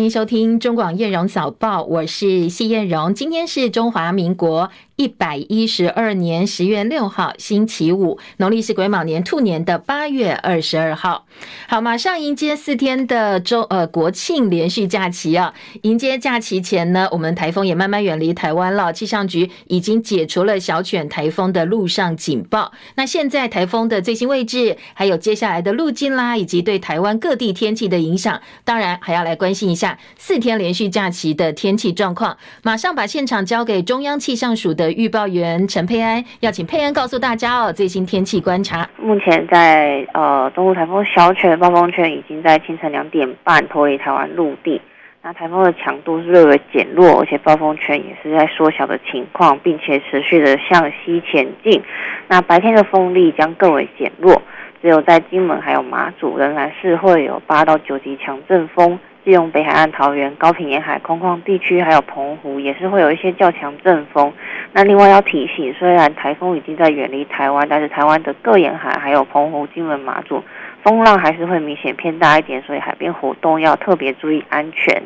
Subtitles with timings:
[0.00, 3.14] 欢迎收听中广艳荣早报，我是谢艳荣。
[3.14, 4.70] 今天是中华民国
[5.00, 11.24] 一百一十二年十月六号，星期五，农历是癸卯年兔年的八月二十二号。
[11.66, 15.54] 好，马上迎接四天的周呃国庆连续假期啊！
[15.84, 18.92] 迎接假期前呢，我们台风也慢慢远离台湾了。
[18.92, 22.70] 气象局已经解除了小犬台风的陆上警报。
[22.96, 29.74] 那现在台风的最新位置，还有接下来的路径啦，以及对台湾各地天气的影响，当然还要来关心一。
[29.74, 38.88] 下四天连续假期的天气状况，马上把现场交给中央气象署的预报员陈佩安，要请佩安告诉大家哦，最新天气观察。
[38.96, 44.80] 目前在呃，东部台风小犬暴风圈已经在清晨两点半脱离台湾陆地，
[45.22, 51.82] 那台风的强度是略微减弱，而且暴风圈也是在缩小的情况，并且持续的向西前进。
[52.28, 54.40] 那白天的风力将更为减弱，
[54.80, 58.98] 只有在金门还有马祖仍然是会有八到九级强阵风。
[59.22, 64.32] 基隆北海岸、桃园、高平沿海空旷地区，还有澎湖，也是会有一些较强阵风。
[64.72, 70.42] 那另外要提醒，虽然台风已经在远离台湾，但是台湾的各沿海，还有澎湖、金门、马祖，
[70.82, 75.02] 风浪还是会明显偏大一点，所以海边活动要特别注意安全。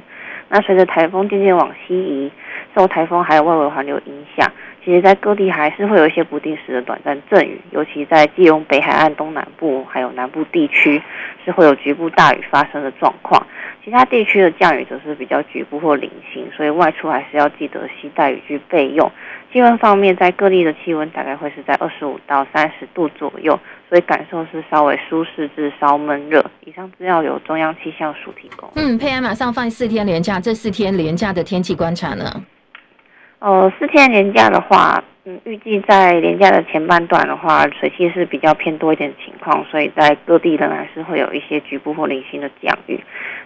[0.49, 2.31] 那随着台风渐渐往西移，
[2.77, 4.49] 受台风还有外围环流影响，
[4.85, 11.01] 其实在各地还是会有一些不定时的短暂阵雨，尤其在基隆北海岸东南部还有南部地区，
[11.43, 13.47] 是会有局部大雨发生的状况。
[13.83, 19.11] 其他地区的降雨则是比较局部或零星，所以外出还是要记得携带雨具备用。
[19.53, 26.45] 气温方面，在各地的气温大概会是在二十五到三十度左右，所以感受是稍微舒适至稍闷热。
[26.65, 28.71] 以上资料由中央气象署提供。
[28.75, 32.25] 嗯，佩安马上放四天连假，这四天连假的天气观察呢？
[33.45, 35.05] 呃，四天连假的话。
[35.27, 42.99] 嗯，预计在连假的前半段的话，水汽是比较偏多一点的情况，所以在各地仍然是会有一些局部或零星的降雨。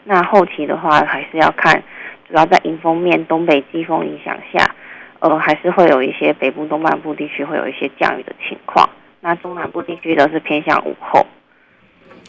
[0.04, 1.82] 那后期的话，还是要看，
[2.28, 4.74] 主要在迎风面东北季风影响下，
[5.18, 8.88] 呃，还是会有一些北部东半部地区会有一些降雨的情况。
[9.20, 11.26] 那中南部地区则是偏向午后。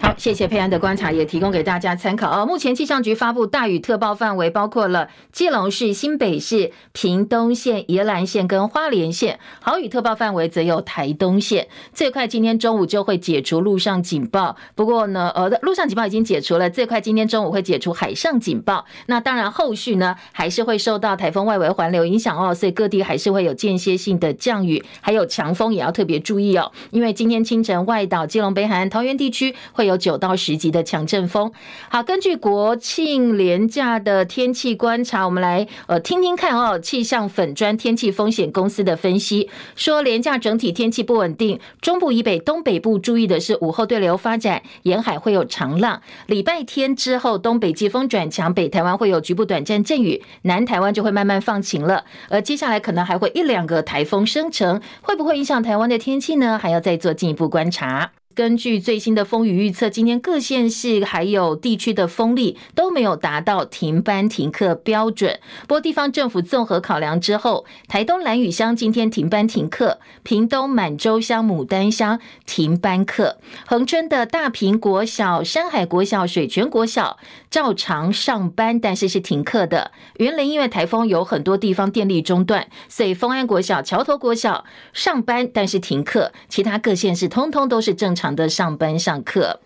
[0.02, 2.46] 好，谢谢佩安的观察，也提供给大家参考哦。
[2.46, 11.68] 目前气象局发布大雨特报范围包括了基隆市、新北市、屏东县、宜兰县跟花莲县；豪雨特报范围则有台东县。
[11.94, 18.86] 最快今天中午就会解除陆上警报，不过呢，呃，陆上警报已经解除了，最快今天中午会解除海上警报。
[19.08, 26.72] 那当然，后续呢还是会受到台风外围环流影响哦，所以各地还是会有间歇性的降雨，还有强风也要特别注意哦。
[26.92, 31.52] 因为今天清晨外岛、基隆北海岸、桃园地区会有九到十级的强阵风。
[31.90, 36.80] 好，根据国庆连假的天气观察，我们来呃听听看哦。
[36.80, 46.02] 气象粉砖天气风险公司的分析说，连假整体天气不稳定，中部以北、东北部注意的是午后对流发展，沿海会有长浪。
[46.28, 52.06] 礼拜天之后，东北季风转强，北台湾会有局部短暂阵雨，南台湾就会慢慢放晴了。
[52.30, 56.58] 而接下来可能还会一两个台风生成，会不会影响台湾的天气呢？
[56.58, 58.12] 还要再做进一步观察。
[58.40, 65.42] 根据最新的风雨预测，今天各县市还有地区的风力都没有达到停班停课标准。
[65.64, 77.18] 不过地方政府综合考量之后，台东兰屿乡今天停班停课，屏东满洲乡、牡丹乡停班课，恒春的大坪国小、山海国小、水泉国小
[77.52, 79.92] 照常上班，但是是停课的。
[80.16, 84.64] 云林因为台风有很多地方电力中断，所以丰安国小、桥头国小
[84.94, 86.32] 上班，但是停课。
[86.48, 89.60] 其他各县市通通都是正常的上班上课。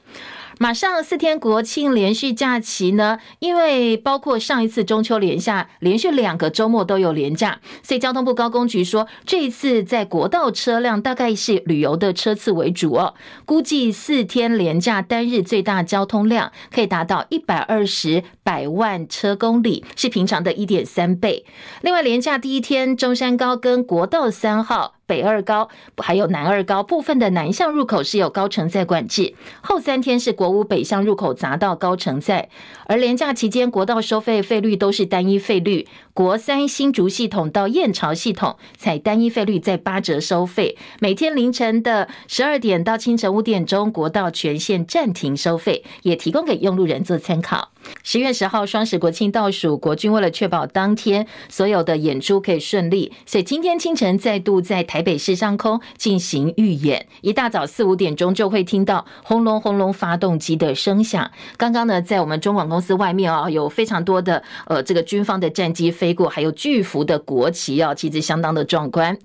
[0.59, 13.15] 马上四天国庆连续假期呢，因为包括上一次中秋连假，连续两个周末都有连假，所以交通部高工局说，这一次在国道车辆大概是旅游的车次为主哦，
[13.45, 21.43] 估计四天连假单日最大交通量可以达到一百二十百万车公里，是平常的一点三倍。
[21.81, 24.93] 另外，连假第一天，中山高跟国道三号。
[25.05, 32.49] 北二高还有南二高部分的南向入口是有高城在管制，后三天是国五北向入口匝道高城在，
[32.93, 47.71] 而连假期间国道收费费率都是单一费率，国三新竹系统到燕巢系统采单一费率在八折收费，每天凌晨的十二点到清晨五点钟国道全线暂停收费，也提供给用路人做参考。
[48.03, 57.07] 十月十号双十国庆倒数，国军为了确保当天所有的演出可以顺利，所以今天清晨再度在台北市上空进行预演。
[57.21, 61.31] 一大早四五点钟就会听到轰隆轰隆发动机的声响。
[61.57, 69.15] 刚刚呢，在我们中广公外面啊，有非常多的呃这个军方的战机飞过，还有巨幅的国旗啊，其实相当的壮观。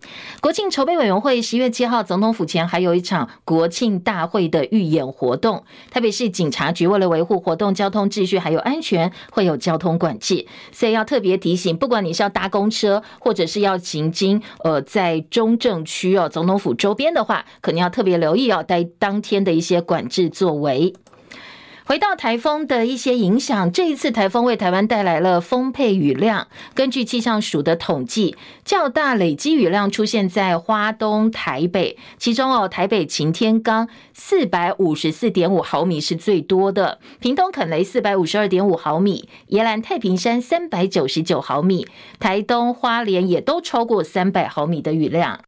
[0.43, 5.65] 国庆筹备委员会十月七号总统府前还有一场国庆大会的预演活动。
[5.91, 20.93] 特别是警察局为了维护活动交通秩序，还有安全会有交通管制，所以要特别提醒，不管你是要搭公车，或者是要行经呃在中正区哦总统府周边的话，可能要特别留意哦，在当天的一些管制作为。
[21.89, 26.49] 回到台风的一些影响，这一次台风为台湾带来了丰沛雨量。
[26.75, 41.89] 根据气象署的统计，较大累积雨量出现在花东、台北，其中哦，台北擎天岗四百五十四点五毫米是最多的，屏东垦雷四百五十二点五毫米，宜兰太平山三百九十九毫米，
[42.19, 45.41] 台东花莲也都超过三百毫米的雨量。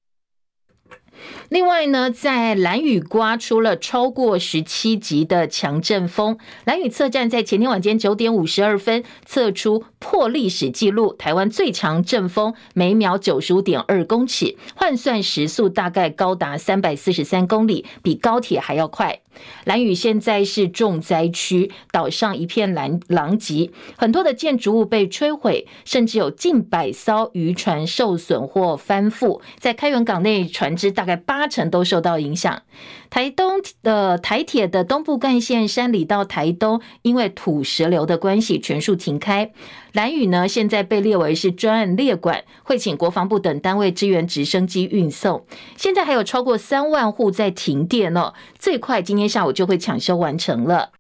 [1.49, 19.21] 另外呢，在兰屿刮出了超过十七级的强阵风，兰屿测站在前天晚间九点五十二分测出破历史纪录，台湾最强阵风每秒九十五点二公尺，换算时速大概高达三百四十三公里，比高铁还要快。
[19.65, 29.41] 兰屿现在是重灾区，岛上一片狼狼藉，很多的建筑物被摧毁，甚至有近百艘渔船受损或翻覆。
[29.59, 32.63] 在开元港内，船只大概八成都受到影响。
[33.09, 39.51] 台东的台铁的东部干线山里到台东，因为土石流的关系，全数停开。
[39.93, 45.45] 兰屿呢，现在被列为是专案列管，会请国防部等单位支援直升机运送。
[45.77, 50.93] 现在还有超过三万户在停电哦，最快今今天下午就会抢修完成了。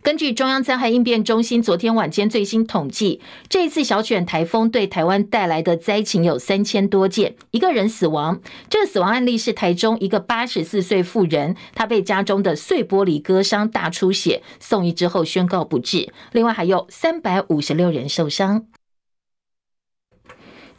[0.00, 8.40] 根据中央灾害应变中心昨天晚间最新统计，这一次小犬台风对台湾带来的灾情有三千多件，一个人死亡。
[8.70, 16.10] 这个死亡案例是台中一个八十四岁妇人，她被家中的碎玻璃割伤大出血，送医之后宣告不治。
[16.32, 18.64] 另外还有三百五十六人受伤。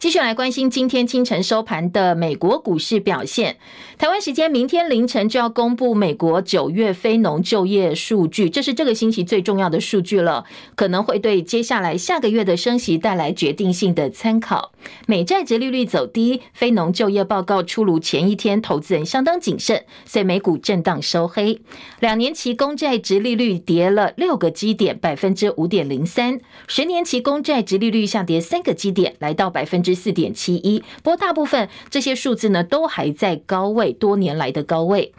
[0.02, 3.58] 继续来关心今天清晨收盘的美国股市表现。
[4.00, 10.44] 台湾时间明天凌晨就要公布美国九月非农就业数据，这是这个星期最重要的数据了，
[10.74, 14.72] 可能会对接下来下个月的升息带来决定性的参考。
[15.06, 21.62] 美债殖利率走低，非农就业报告出炉前一天，投资人相当谨慎，所以美股震荡收黑。
[22.00, 35.14] 两年期公债殖利率跌了六个基点，百分之五点零三；十年期公债殖利率下跌三个基点，来到百分之四点七一，不过大部分这些数字呢，都还在高位，多年来的高位。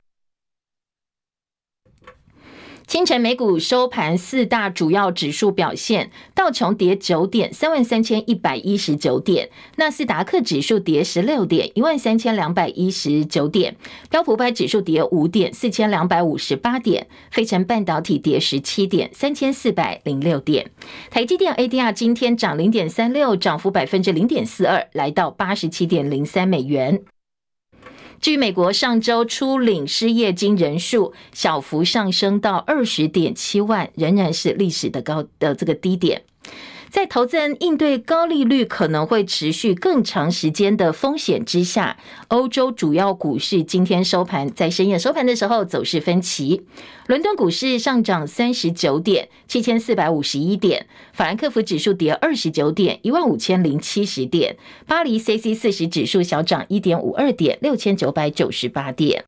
[2.86, 9.46] 清晨美股收盘，四大主要指数表现：道琼跌九点，三万三千一百一十九点；
[9.76, 13.72] 纳斯达克指数跌十六点，一万三千两百一十九点；
[14.10, 20.66] 标普百指数跌五点，四千两百五十八点；费城半导体跌十七点，三千四百零六点；
[21.10, 27.02] 台积电 ADR 今天涨零点三六，涨幅百分之零点四二，来到八十七点零三美元。
[28.22, 36.22] 据美国上周初领失业金人数小幅上升到二十点七万，仍然是历史的高的这个低点。
[36.92, 41.96] 在投资人应对高利率可能会持续更长时间的风险之下，
[42.28, 46.66] 欧洲主要股市今天收盘，在深夜收盘的时候走势分歧。
[47.06, 50.82] 伦敦股市上涨三十九点，七千四百五十一点；
[51.14, 54.54] 法兰克福指数跌二十九点，一万五千零七十点；
[54.86, 59.24] 巴黎 C C 四十指数小涨一点五二点，六千九百九十八点。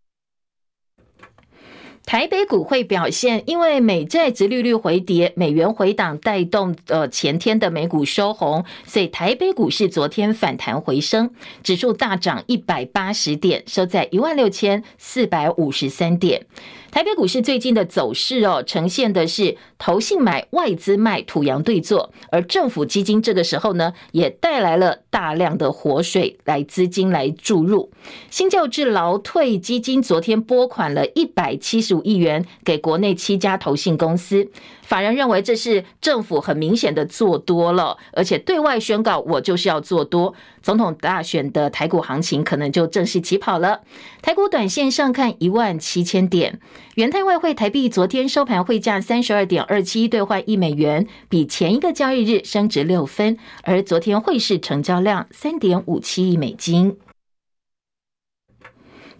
[2.06, 11.30] 台北股会表现，因为美债值利率回跌，美元回档带动呃前天的美股收红，所以台北股市昨天反弹回升，
[11.62, 16.46] 指数大涨一百八十点，收在一万六千四百五十三点。
[16.94, 27.90] 台北股市最近的走势哦，呈现的是投信买、外资卖、土洋对坐，而政府基金这个时候呢，也带来了大量的活水来资金来注入。
[28.30, 34.48] 新教制劳退基金昨天拨款了一百七十五亿元给国内七家投信公司。
[34.84, 40.34] 法人认为这是政府很明显的做多了，而且对外宣告我就是要做多。
[40.62, 43.80] 总统大选的台股行情可能就正式起跑了。
[44.22, 46.60] 台股短线上看一万七千点。
[46.94, 53.36] 元泰外汇台币昨天收盘汇价三十二点二七兑换一美元，比前一个交易日升值六分。
[53.62, 56.96] 而昨天汇市成交量三点五七亿美金。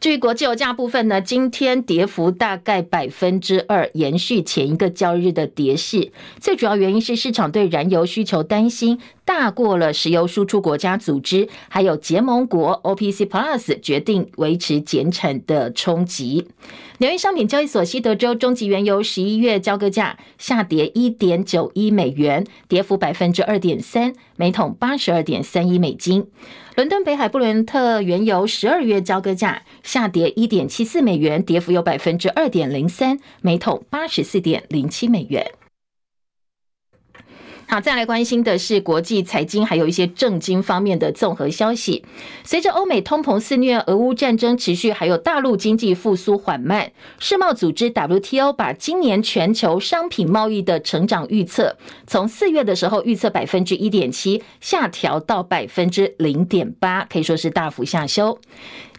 [0.05, 6.13] 至于国际油价部分呢，今天跌幅大概百分之二，延续前一个交易日的跌势。
[6.39, 16.49] 最主要原因是市场对燃油需求担心大过了石油输出国家组织，还有结盟国 OPC Plus 决定维持减产的冲击。
[16.99, 26.27] 纽约商品交易所西德州中级原油十一月交割价下跌一点九一美元，跌幅百分之二点三，每桶八十二点三一美金。
[26.77, 35.47] 伦敦北海布伦特原油十二月交割价下跌一点七四美元，跌幅有百分之二点零三，每桶八十四点零七美元。
[37.75, 42.05] 好，再来关心的是国际财经，还有一些政经方面的综合消息。
[42.45, 51.77] 随着欧美通膨肆虐、俄乌战争持续，还有大陆经济复苏缓慢，世贸组织 WTO 把今年全球商品贸易的成长预测，
[52.07, 58.39] 从四月的时候预测百分之一点七，下调到百分之零点八，可以说是大幅下修。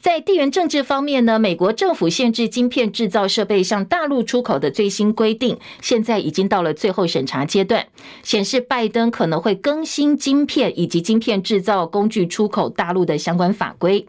[0.05, 7.87] 在地缘政治方面呢，美国政府限制晶片制造设备向大陆出口的最新规定，现在已经到了最后审查阶段，
[8.21, 14.05] 显示拜登可能会更新晶片以及晶片制造工具出口大陆的相关法规。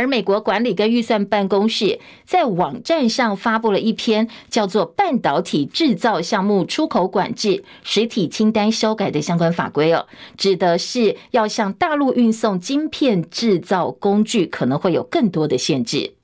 [0.00, 10.06] 而美国管理跟预算办公室在网站上发布了一篇叫做《半导体制造项目出口管制实体清单修改》的相关法规哦，
[10.38, 16.14] 指的是要向大陆运送晶片制造工具可能会有更多的限制。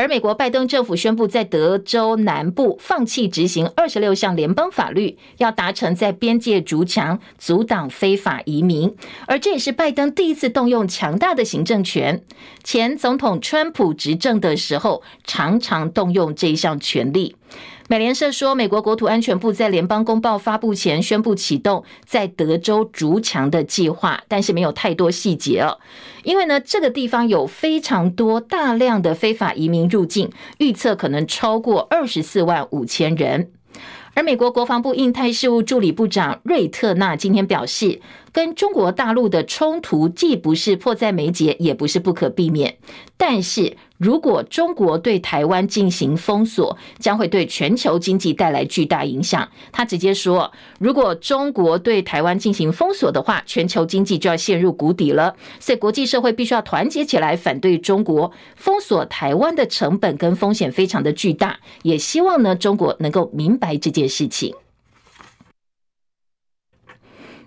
[0.00, 8.96] 而美国拜登政府宣布，在德州南部放弃执行二十六项联邦法律，要达成在边界筑墙，阻挡非法移民。
[9.26, 12.24] 而这也是拜登第一次动用强大的行政权。
[12.64, 17.36] 前总统川普执政的时候，常常动用这一项权力。
[17.90, 25.76] 美联社说，美国国土安全部在联邦公报发布前宣布启动在德州筑墙的计划，但是没有太多细节哦。
[26.22, 33.50] 因为呢，这个地方有非常多大量的非法移民入境，预测可能超过二十四万五千人。
[34.14, 42.76] 而美国国防部印太事务助理部长瑞特纳今天表示，跟中国大陆的冲突既不是迫在眉睫，也不是不可避免，
[43.16, 43.76] 但是。
[44.00, 49.46] 如果中国对台湾进行封锁，将会对全球经济带来巨大影响。
[49.70, 55.36] 他直接说，如果中国对台湾进行封锁的话，全球经济就要陷入谷底了。
[55.58, 61.60] 所以国际社会必须要团结起来反对中国封锁台湾的成本跟风险非常的巨大。
[61.82, 64.54] 也希望呢，中国能够明白这件事情。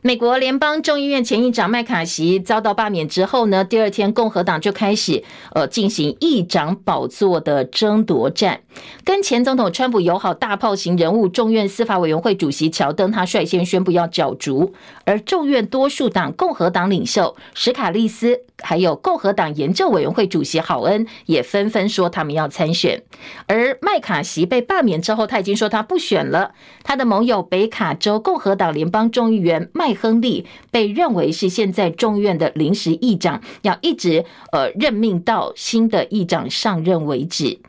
[0.05, 8.59] 美国联邦众议院前议长麦卡锡遭到罢免之后呢，第二天共和党就开始呃进行议长宝座的争夺战，
[9.05, 14.73] 跟前总统川普友好大炮型人物众院司法委员会主席乔登，他率先宣布要角逐，
[15.05, 23.01] 而众院多数党共和党领袖史卡利斯，还有共和党研究委员会主席郝恩也纷纷说他们要参选，
[23.47, 26.51] 而麦卡锡被罢免之后，他已经说他不选了，
[26.83, 29.93] 他的盟友北卡州共和党联邦众议员麦。
[29.93, 37.59] 亨利被认为是现在众院的临时议长，要一直呃任命到新的议长上任为止。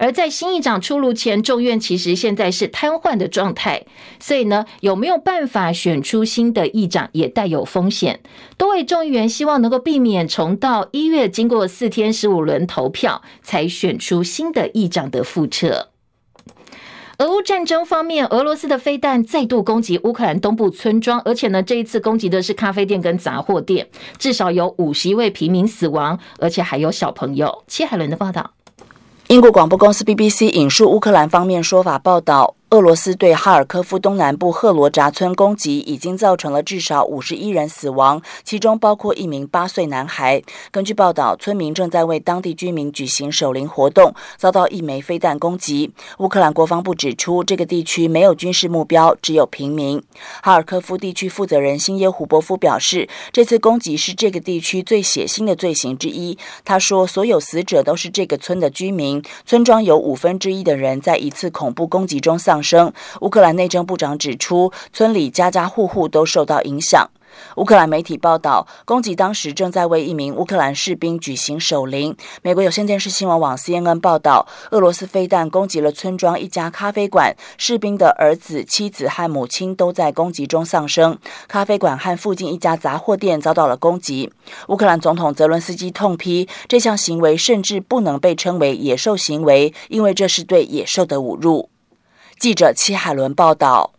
[0.00, 3.84] 而在新议长出炉前，众院其实现在是瘫痪的状态，
[4.18, 8.20] 所以呢，有没有办法选出新的议长也带有风险。
[8.56, 15.90] 多位众议员希望能够避免重到一月经过四天十五轮投票才选出新的议长的覆辙。
[17.18, 27.64] 俄乌战争方面，俄罗斯的飞弹再度攻击乌克兰东部村庄，而且呢，这一次攻击的是咖啡店跟杂货店，至少有五十一位平民死亡，而且还有小朋友。
[27.66, 28.52] 戚海伦的报道，
[29.30, 32.56] 英国广播公司 BBC 引述乌克兰方面说法报道。
[32.70, 40.40] 俄罗斯对哈尔科夫东南部赫罗扎村攻击，已经造成了至少五十一人死亡，其中包括一名八岁男孩。
[40.70, 45.90] 根据报道，村民正在为当地居民举行守灵活动，遭到一枚飞弹攻击。
[46.18, 50.00] 乌克兰国防部指出，这个地区没有军事目标，只有平民。
[50.40, 56.38] 哈尔科夫地区负责人辛耶胡伯夫表示，这次攻击是这个地区最血腥的罪行之一。
[56.64, 62.92] 他说，所有死者都是这个村的居民，村庄有五分之一的人在一次恐怖攻击中丧生。
[63.20, 67.10] 乌克兰内政部长指出，村里家家户户都受到影响。
[67.56, 72.14] 乌克兰媒体报道，攻击当时正在为一名乌克兰士兵举行守灵。
[72.42, 81.16] 美国有线电视新闻网 CNN 报道，俄罗斯飞弹攻击了村庄一家咖啡馆，士兵的儿子、妻子和母亲都在攻击中丧生。
[81.46, 84.32] 咖啡馆和附近一家杂货店遭到了攻击。
[84.66, 91.70] 乌克兰总统泽伦斯基痛批这项行为，甚至不能被称为野兽行为，因为这是对野兽的侮辱。
[92.40, 93.92] 记者戚海伦报道。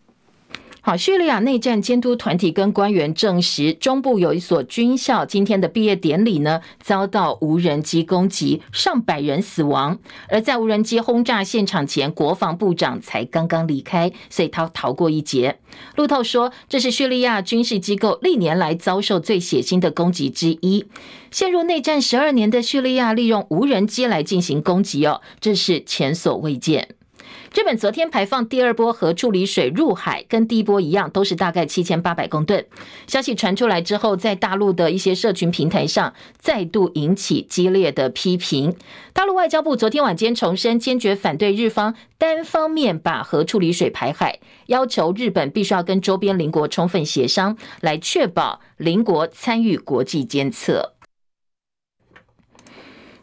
[0.80, 9.96] 好，叙利亚内战监督团体跟官员证实，中部有一所军校今天的毕业典礼呢遭到无人机攻击，上百人死亡。
[10.28, 15.60] 而在无人机轰炸现场前，国防部长才刚刚离开，所以他逃过一劫。
[15.94, 20.84] 路透说，这是叙利亚军事机构历年来遭受最血腥的攻击之一。
[21.30, 26.96] 陷入内战十二年的叙利亚，利用无人机来进行攻击哦，这是前所未见。
[27.54, 32.64] 日本昨天排放第二波核处理水入海，跟第一波一样，都是大概七千八百公吨。
[33.06, 38.74] 消息传出来之后，在大陆的一些社群平台上再度引起激烈的批评。
[39.12, 50.94] 大陆外交部昨天晚间重申，坚决反对日方单方面把核处理水排海，要求日本必须要跟周边邻国充分协商，来确保邻国参与国际监测。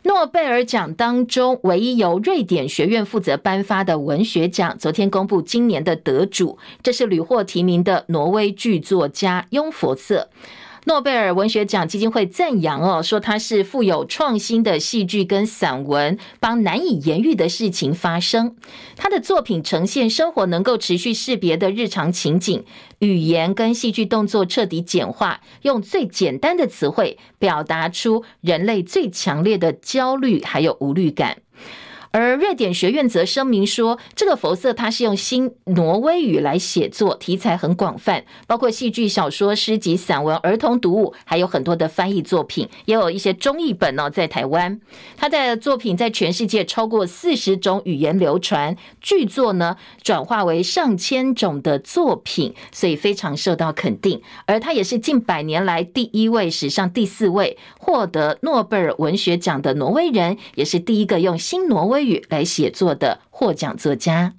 [0.04, 10.30] 诺贝尔奖当中，唯一由瑞典学院负责颁发的文学奖，昨天公布今年的得主，这是屡获提名的挪威剧作家雍佛瑟。
[10.90, 18.56] 诺贝尔文学奖基金会赞扬哦，说他是富有创新的戏剧跟散文，帮难以言喻的事情发声。
[18.96, 22.66] 他的作品呈现生活能够持续识别的日常情景，
[22.98, 31.38] 语言跟戏剧动作彻底简化，用最简单的词汇表达出人类最强烈的焦虑还有无力感。
[32.12, 44.80] 而瑞典学院则声明说，这个佛瑟他是用新挪威语来写作，题材很广泛，包括戏剧、小说、诗集、散文、儿童读物，还有很多的翻译作品，也有一些中译本哦，在台湾。
[45.18, 54.20] 他的作品在全世界超过四十种语言流传，剧作呢转化为上千种的作品，所以非常受到肯定。
[54.48, 64.34] 而他也是近百年来第一位、史上第四位获得诺贝尔文学奖的挪威人，也是第一个用新挪威语来写作的获奖作家，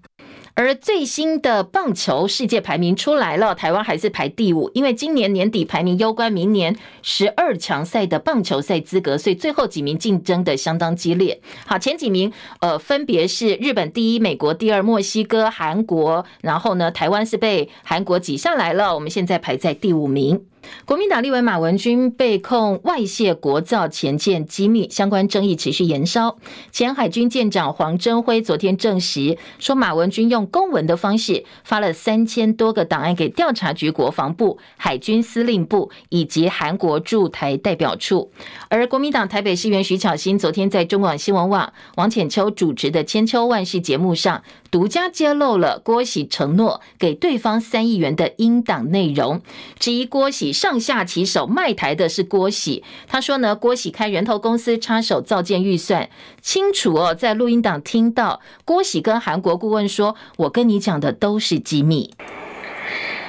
[0.54, 11.40] 而最新的棒球世界排名出来了，台湾还是排第五，因为今年年底排名攸关明年十二强赛的棒球赛资格，所以最后几名竞争的相当激烈。
[11.64, 20.44] 好，前几名呃分别是日本第一、美国第二、墨西哥、韩国，然后呢，台湾是被韩国挤下来了，我们现在排在第五名。
[20.84, 26.36] 国民党立委马文君被控外泄国造前舰机密，相关争议持续延烧。
[26.72, 38.30] 前海军舰长黄镇辉昨天证实说，马文君用公文的方式发了三千多个档案给调查局、国防部、海军司令部以及韩国驻台代表处。
[38.68, 49.42] 而国民党台北市议员徐巧芯昨天在中广新闻网王浅秋主持的《千秋万世》节目上，独家揭露了郭喜承诺给对方三亿元的英档内容，
[49.78, 50.52] 质疑郭喜。
[50.52, 56.08] 上下其手卖台的是郭喜，他说呢，郭喜开人头公司插手造建预算，
[56.40, 62.14] 清楚哦，在录音档听到郭喜跟韩国顾问说：“我跟你讲的都是机密，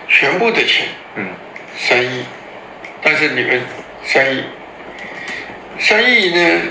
[0.07, 1.27] 全部的钱，嗯，
[1.77, 2.23] 三亿，
[3.01, 3.61] 但是你们
[4.03, 4.43] 三亿，
[5.79, 6.61] 三亿呢，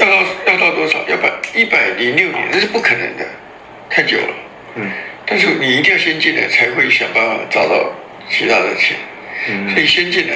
[0.00, 0.98] 要到要到多少？
[1.08, 3.26] 要把一百零六年，那是不可能的，
[3.90, 4.34] 太久了，
[4.76, 4.90] 嗯，
[5.26, 7.90] 但是你一定要先进来，才会想办法找到。”
[8.28, 8.96] 其他的钱，
[9.48, 9.70] 嗯。
[9.70, 10.34] 所以先进来，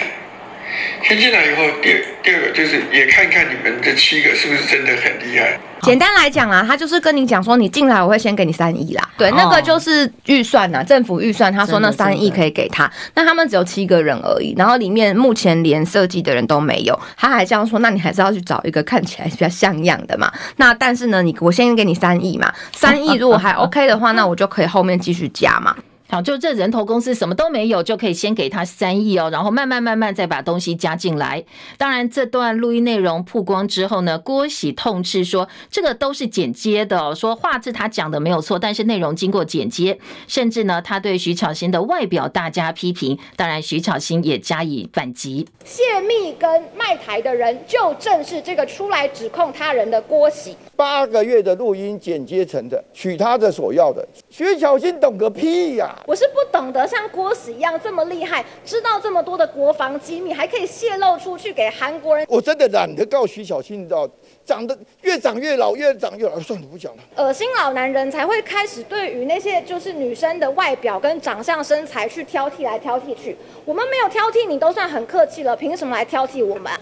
[1.03, 5.59] 先进来以后，第二第二个就是也看看你们这七个是不是真的很厉害。
[5.83, 9.11] 简单来讲啊，他就是跟你讲说，你进来我会先给你三亿啦。
[9.17, 11.51] 对，那个就是预算呐，政府预算。
[11.51, 16.99] 他说那三亿可以给他，那他们只有七个人而已，然后里面目前连设计的人都没有。
[17.17, 20.31] 他还这样说，那你还是要去找一个看起来比较像样的嘛。
[20.57, 25.75] 那但是呢，你我先给你三亿嘛，三亿 如果还 OK 的话，那我就可以后面继续加嘛。
[26.11, 31.45] 好，就这人头公司什么都没有，就可以先给他三亿哦，然后慢慢慢慢再把东西加进来。
[31.79, 43.17] 当然，这段录音内容曝光之后呢，郭喜痛斥说这个都是剪接的，说话是他讲的没有错，但是内容经过剪接，甚至呢，他对徐巧芯的外表大加批评。
[43.37, 45.47] 当然，徐巧芯也加以反击。
[45.65, 50.57] 泄密跟卖台的人，就正是这个出来指控他人的郭喜。
[50.81, 54.03] 八个月的录音剪接成的，取他的所要的。
[54.31, 56.01] 徐巧芯懂个屁呀、啊！
[56.07, 62.27] 我是不懂得像郭喜一样这么厉害，知道这么多的国防机密，还可以泄露出去给韩国人。
[62.31, 64.09] 我真的懒得告徐小新，你知道，
[64.43, 66.41] 长得越长越老，越长越老。
[66.41, 67.03] 算了，不讲了。
[67.17, 73.37] 恶心老男人才会开始对于那些就是女生的外表跟长相身材去挑剔来挑剔去。
[73.67, 76.73] 我们没有挑剔你，都算很客气了，凭什么来挑剔我们？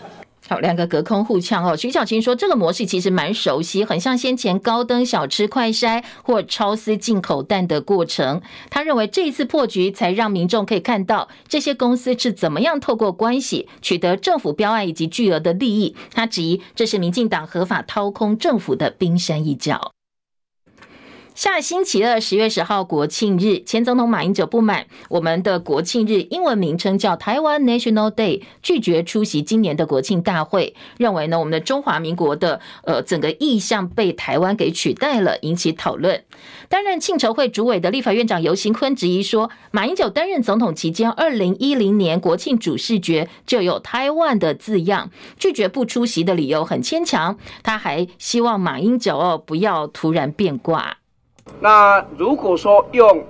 [0.47, 1.77] 好，两个隔空互呛哦。
[1.77, 8.41] 徐小青说，这个模式其实蛮熟悉，很像先前高登小吃快筛或超丝进口蛋的过程。
[8.71, 15.95] 他认为这一次破局，才让民众可以看到这些公司是怎么样透过关系取得政府标案以及巨额的利益。
[16.15, 19.93] 他质疑这是民进党合法掏空政府的冰山一角。
[21.39, 36.25] 下星期二，十月十号国庆日，前总统马英九不满我们的国庆日英文名称叫台湾 National Day，拒绝出席今年的国庆大会，认为呢我们的中华民国的呃整个意象被台湾给取代了，引起讨论。
[36.69, 47.39] 担任庆筹会主委的立法院长游行坤质疑说，马英九担任总统期间，二零一零年国庆主视觉就有台湾的字样，拒绝不出席的理由很牵强。
[47.63, 50.97] 他还希望马英九哦不要突然变卦。
[51.61, 53.25] 那如果说用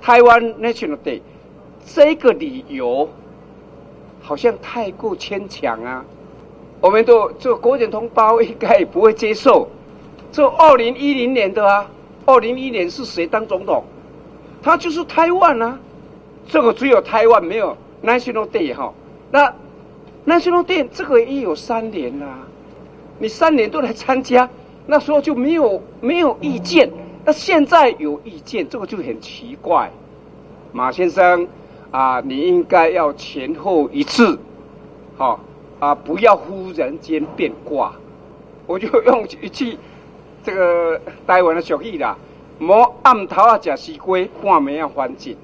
[0.00, 1.20] 台湾 National Day
[1.86, 3.08] 这个理由，
[4.20, 6.04] 好像太过牵强啊。
[6.80, 9.68] 我们都这个国检同胞应该也不会接受。
[10.30, 11.86] 这二零一零年的啊，
[12.26, 13.82] 二零一零年是谁当总统？
[14.62, 15.78] 他就是台湾啊。
[16.46, 18.92] 这个只有台湾没有 National Day 哈。
[19.30, 19.52] 那
[20.26, 22.38] National Day 这个也有三年啦，
[23.18, 24.48] 你三年都来参加，
[24.86, 26.90] 那时候就没有没有意见。
[27.24, 29.90] 那现在有意见，这个就很奇怪。
[30.72, 31.48] 马先生
[31.90, 34.38] 啊，你应该要前后一致，
[35.16, 35.40] 好
[35.78, 37.92] 啊，不要忽然间变卦。
[38.66, 39.78] 我就用一句
[40.42, 42.16] 这个台湾的俗语啦，
[42.58, 45.36] 莫暗头啊食西瓜，半暝啊反井。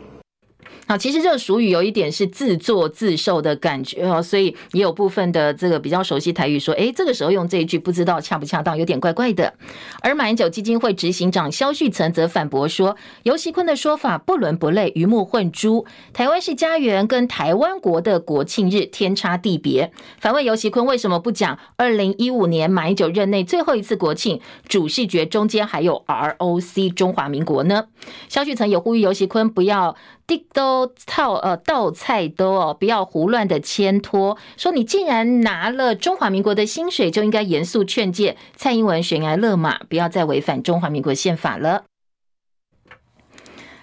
[0.90, 9.55] 好，其实这个俗语有一点是自作自受的感觉哦，所以也有部分的这个比较熟悉台语说，诶，这个时候用这一句不知道恰不恰当，有点怪怪的。
[10.03, 15.87] 而马英九基金会执行长萧旭岑则反驳说，游锡堃的说法不伦不类，鱼目混珠。
[16.12, 19.92] 台湾是家园，跟台湾国的国庆日天差地别。
[20.18, 27.85] 反问游锡堃为什么不讲二零一五年马英九任内最后一次国庆主视觉中间还有 ROC 中华民国呢？
[28.29, 29.94] 萧旭岑也呼吁游锡堃不要。
[30.26, 34.37] 地都套呃倒菜都哦，不要胡乱的牵拖。
[34.57, 41.85] 说你既然拿了中华民国的薪水，就应该严肃劝诫蔡英文悬崖勒马，不要再违反中华民国宪法了。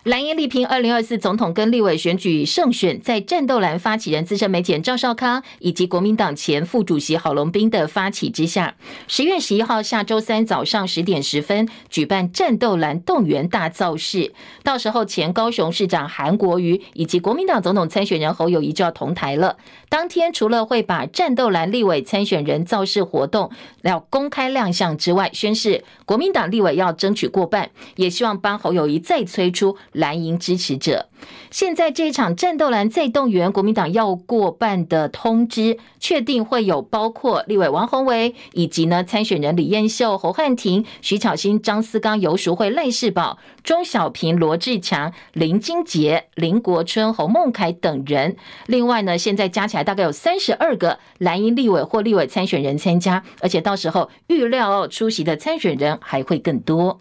[0.07, 8.73] 蓝营力拼二零二四总统跟立委选举胜选，在战斗蓝发起人资深媒体人赵少康以及国民党前副主席郝龙斌的发起之下，
[9.09, 14.31] 十月十一号下周三早上十点十分举办战斗蓝动员大造势，
[14.63, 19.57] 到时候前高雄市长韩国瑜以及国民党总统参选人侯友宜就要同台了。
[19.89, 29.75] 当天除了会把战斗蓝立委参选人造势活动要公开亮相之外，宣示国民党立委要争取过半，也希望帮侯友宜再催出。
[29.97, 31.07] 蓝营支持者，
[31.49, 48.37] 现在这场战斗蓝再动员，国民党要过半的通知，确定会有包括立委王宏伟以及呢参选人李彦秀、侯汉廷、徐巧芯、张思刚、游淑慧、赖世宝、钟小平、罗志强、林金杰、林国春、侯孟凯等人。
[48.67, 56.99] 另外呢，现在加起来大概有三十二个蓝营立委或立委参选人参加，而且到时候预料出席的参选人还会更多。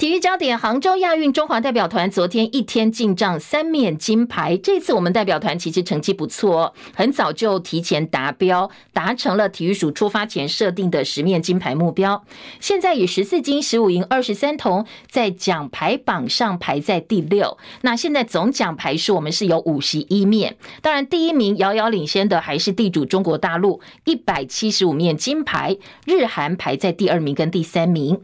[0.00, 4.56] 体育焦点：杭州亚运中华代表团昨天一天进账三面金牌。
[4.56, 12.24] 这次我们代表团其实成绩不错，很早就提前达标，达成了体育署出发前设定的十面金牌目标。
[12.60, 17.58] 现在以十四金、十五银、二十三铜，在奖牌榜上排在第六。
[17.82, 28.18] 那现在总奖牌数我们是有五十一面，当然第一名遥遥领先的还是地主中国大陆一百七十五面金牌，日韩排在第二名跟第三名。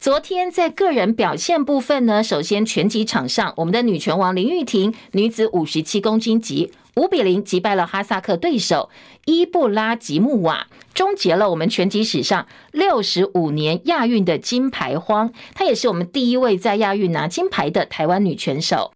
[0.00, 8.88] 昨天在个人表现部分呢，首先拳击场上，我们的女拳王林玉婷女子五十七公斤级五比零击败了哈萨克对手
[9.26, 15.34] 伊布拉吉木瓦，终结了我们拳击史上六十五年亚运的金牌荒。
[15.54, 18.92] 她也是我们第一位在亚运拿金牌的台湾女拳手。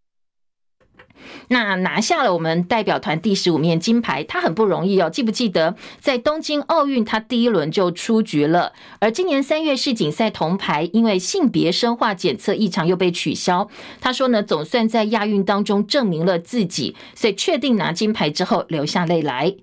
[1.49, 5.11] 那拿下了我们代表团第十五面金牌，他很不容易哦。
[5.11, 8.73] 记不记得在东京奥运，他第一轮就出局了。
[8.99, 13.69] 而今年三月世锦赛铜牌，因为性别生化检测异常又被取消。
[14.01, 19.55] 他说呢，总算在亚运当中证明了自己，所以确定拿金牌之后流下泪来。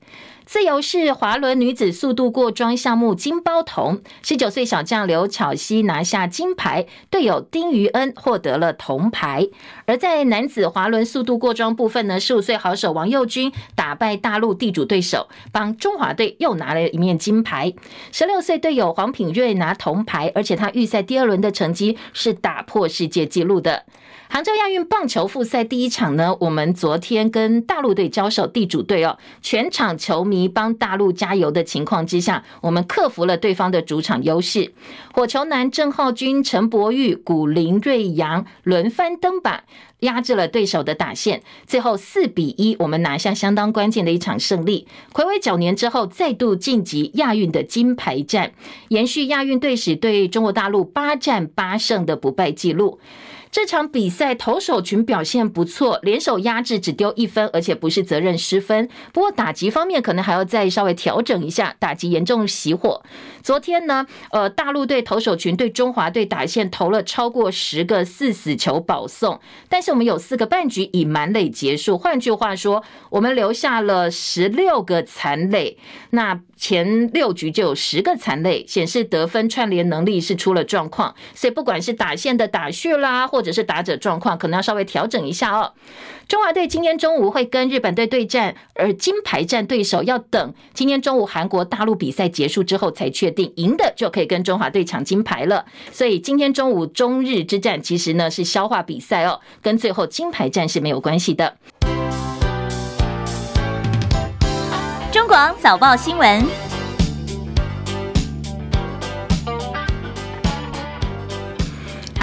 [0.52, 9.48] 自由式滑轮女子速度过桩项目金包铜，十九岁小将刘巧熙拿下金牌，队友丁于恩获得了铜牌。
[9.86, 17.72] 而在男子滑轮速度过桩部分呢，十五岁好手王佑军打败大陆地主对手，帮中华队又拿了一面金牌。
[18.12, 23.86] 十六岁队友黄品瑞拿铜牌，而且他预赛第二轮的成绩是打破世界纪录的。
[24.34, 34.72] 杭州亚运棒球复赛第一场呢，我们昨天跟大陆队交手，地主队哦，全场球迷帮大陆加油的情况之下，我们克服了对方的主场优势。
[35.12, 39.66] 火球男郑浩均、陈柏宇、古林瑞阳轮番登板，
[40.00, 44.88] 压制了对手的打线，最后四比一，我们拿下相当关键的一场胜利。
[45.12, 48.54] 睽违九年之后，再度晋级亚运的金牌战，
[48.88, 52.98] 延续亚运队史对中国大陆八战八胜的不败纪录。
[53.52, 58.88] 这场比赛投手群表现不错，联手压制只丢一分，而且不是责任失分。
[59.12, 63.04] 不过打击方面可能还要再稍微调整一下，打击严重熄火。
[63.44, 71.98] 昨天呢，呃，大陆队投手群对中华队打线投了超过十个四死球保送，但是我们有四个半局以满垒结束。
[71.98, 75.78] 换句话说，我们留下了十六个残垒。
[76.12, 81.16] 那前六局就有十个残垒，显示得分串联能力是出了状况。
[81.34, 85.74] 所以不管是打线的打序啦，或者是打者状况，可能要稍微调整一下哦。
[86.32, 95.66] 中华队今天中午会跟日本队对战，而金牌战对手要等今天中午韩国大陆比赛结束之后才确定，赢的就可以跟中华队抢金牌了。
[95.92, 101.58] 所以今天中午中日之战其实呢是消化比赛哦，跟最后金牌战是没有关系的。
[105.12, 106.71] 中广早报新闻。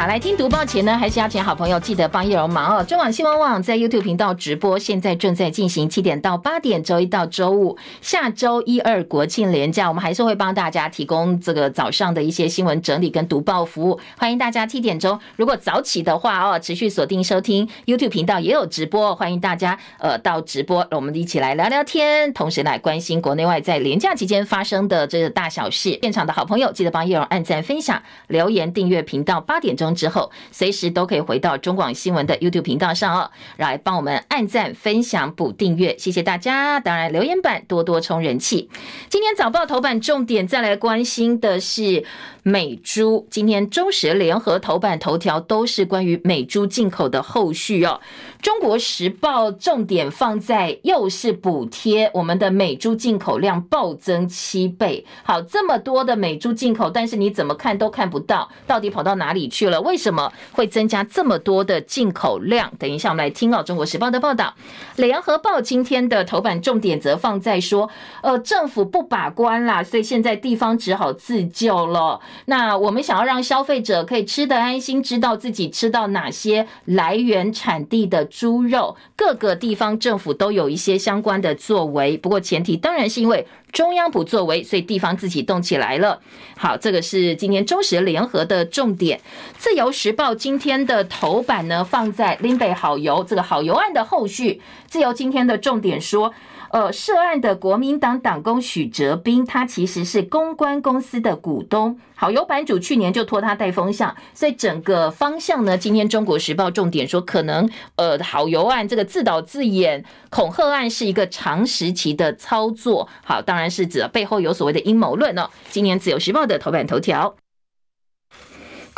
[0.08, 2.82] 来听读报前呢，还是要请好朋友记得帮叶荣忙哦。
[2.82, 7.76] 中广新闻网在 YouTube 频道直播，现在正在进行七点到八点，周一到周五。
[8.00, 14.00] 下周一二国庆连假，我们还是会帮大家提供这个早上的一些新闻整理跟读报服务。
[14.16, 25.98] 欢迎大家七点钟，如果早起的话哦，持续锁定收听 YouTube 频道也有直播，欢迎大家呃到直播，我们一起来聊聊天，同时来关心国内外在连假期间发生的这个大小事。
[26.00, 29.38] 现场的好朋友记得帮叶荣按赞、分享、留言、订阅频道。
[29.42, 29.97] 八点钟。
[29.98, 36.78] 之后，随时都可以回到中广新闻的 YouTube 频道上哦，来帮我们按赞、分享、补订阅，谢谢大家。
[36.78, 38.70] 当然，留言板多多充人气。
[39.08, 42.04] 今天早报头版重点再来关心的是。
[42.48, 48.00] 美猪今天中时联合头版头条都是关于美猪进口的后续哦。
[48.40, 55.04] 中国时报重点放在又是补贴，我们的美猪进口量暴增七倍。
[55.22, 59.78] 好，这么多的美猪进口，但是你怎么看都看不到，到底跑到哪里去了？
[59.82, 62.72] 为什么会增加这么多的进口量？
[62.78, 63.62] 等一下我们来听哦。
[63.62, 64.54] 中国时报的报道，
[64.96, 67.90] 联合报今天的头版重点则放在说，
[68.22, 72.20] 呃，政府不把关啦，所以现在地方只好自救了。
[72.46, 82.16] 那我们想要让消费者可以吃得安心，知道自己吃到哪些来源产地的猪肉，各个地方政府都有一些相关的作为。
[82.16, 86.20] 不过前提当然是因为中央不作为，所以地方自己动起来了。
[86.56, 89.20] 好，这个是今天中时联合的重点。
[89.56, 94.60] 自由时报今天的头版呢，放在林北好油这个好油案的后续。
[94.86, 96.32] 自由今天的重点说。
[96.70, 101.98] 呃，涉案的国民党党工许哲斌，他其实是公关公司的股东。
[102.14, 113.08] 好油版主去年就托他带风向，所以整个方向呢，今天中国时报重点说，可能呃，好油案这个自导自演、恐吓案是一个长时期的操作。
[113.24, 115.48] 好，当然是指背后有所谓的阴谋论哦。
[115.70, 117.36] 今年自由时报的头版头条。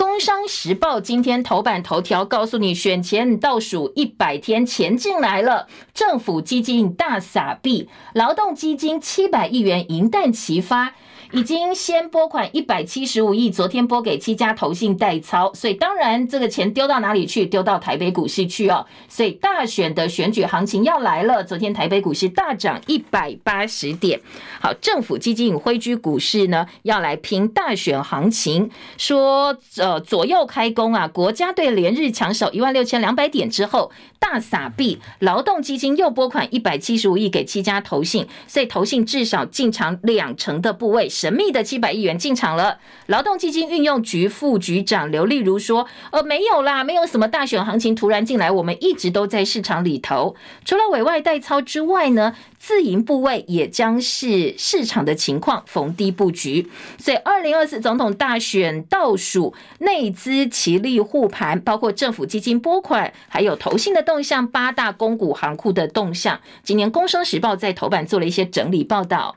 [0.00, 10.94] 工商时报今天头版头条告诉你，选前倒数一百天，钱进来了，政府基金大撒币，劳动基金七百亿元银弹齐发。
[11.32, 17.46] 已经先拨款一百七十五亿，昨天拨给七家投信代操，所以当然这个钱丢到哪里去？
[17.46, 18.84] 丢到台北股市去哦。
[19.08, 24.20] 所以大选的选举行情要来了，昨天台北股市大涨一百八十点。
[24.60, 33.92] 好，政府基金挥居股市呢，要来拼大选行情，说呃左右开工啊，国家队连日抢守一万六千两百点之后。
[34.20, 42.78] 大撒币，劳动基金又拨款一百七十五亿给七家投信，所以投信至少进场两成的部位，神秘的七百亿元进场了。
[43.06, 50.36] 劳动基金运用局副局长刘丽如说：“呃，没有啦，没有什么大选行情突然进来，我们一直都在市场里头。
[50.66, 56.70] 除了委外代操之外呢，自营部位也将是市场的情况逢低布局。
[56.98, 69.36] 所以，二零二四总统大选倒数，内资齐力护盘，包括政府基金拨款，还有投信的。”动向八大公股行库的动向，今年《工商时报》在头版做了一些整理报道，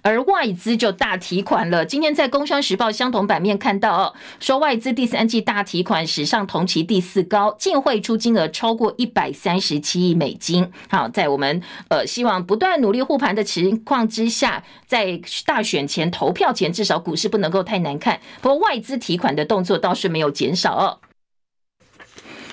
[0.00, 1.84] 而外资就大提款了。
[1.84, 10.72] 今天在《工商时报》相同版面看到哦，说外资第三季大提款史上同期第四高，净汇出金额超过一百三十七亿美金。
[10.88, 18.18] 好，在我们呃希望不断努力护盘的情况之下，在大选前投票前，至少股市不能够太难看。
[18.40, 21.09] 不过外资提款的动作倒是没有减少哦。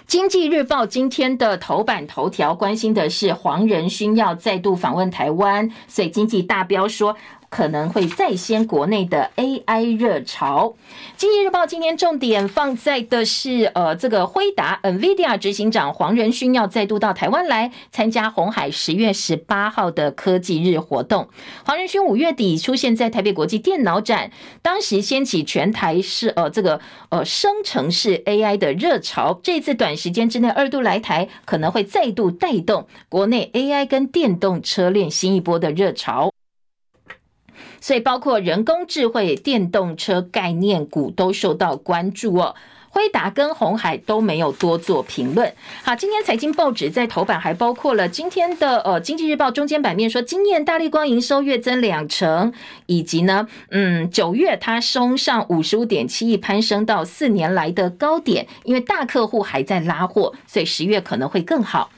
[0.08, 7.14] 经济日报今天的头版头条关心的是黄仁勋要再度访问台湾，所以经济大标说，
[7.50, 10.76] 可能会再掀国内的 AI 热潮。
[11.16, 21.28] 经济日报今天重点放在的是，呃，这个辉达 NVIDIA 执行长黄仁勋要再度到台湾来参加红海十月十八号的科技日活动。
[21.66, 24.32] 黄仁勋五月底出现在台北国际电脑展，
[24.62, 26.80] 当时掀起全台是呃这个
[27.10, 29.40] 呃生成式 AI 的热潮。
[29.42, 36.32] 这次短时间之内二度来台，可能会再度带动国内 AI 跟电动车链新一波的热潮。
[37.80, 42.56] 所以，包括人工智慧、电动车概念股都受到关注哦。
[42.90, 45.54] 辉达跟鸿海都没有多做评论。
[45.84, 52.52] 好，今天财经报纸在头版还包括了今天的呃《经济日报》中间版面说，今年大立光营收月增两成，
[52.88, 61.92] 以及呢，嗯，九月它升上五十五点七亿，攀升到四年来的高点，因为大客户还在拉货，所以十月可能会更好。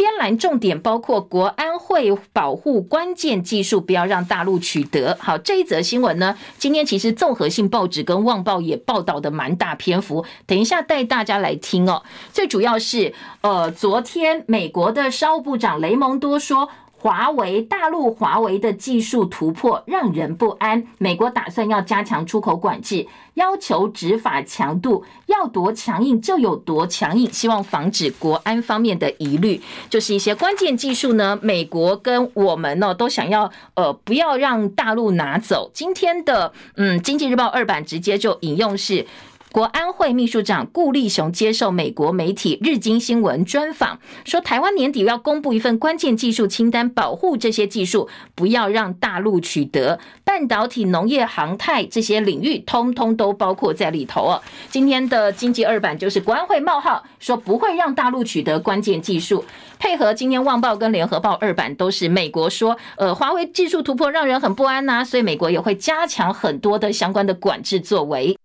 [0.00, 5.14] 边栏重点包括国安会保护关键技术，不要让大陆取得。
[5.20, 12.02] 好，这一则新闻呢，今天其实综合性报纸跟《旺报》也报道的蛮大篇幅，等一下带大家来听哦。
[12.32, 16.70] 最主要是，呃，昨天美国的商务部长雷蒙多说。
[17.00, 29.62] 华为大陆华为的技术突破让人不安，美国打算要加强出口管制，要求执法强度要多强硬就有多强硬，希望防止国安方面的疑虑。
[29.88, 35.70] 就是一些关键技术呢，美国跟我们呢都想要呃不要让大陆拿走。
[35.72, 39.06] 今天的嗯，经济日报二版直接就引用是。
[39.52, 49.98] 国安会秘书长顾立雄接受美国媒体日经新闻专访，说台湾年底要公布一份关键技术清单，保护这些技术，不要让大陆取得。
[50.22, 54.40] 半导体、农业、航太这些领域，通通都包括在里头哦。
[54.68, 59.44] 今天的经济二版就是国安会冒号说不会让大陆取得关键技术，
[59.80, 68.36] 配合今天旺报跟联合报二版都是美国说，呃，华为技术突破让人很不安呐，所以美国也会加强很多的相关的管制作为。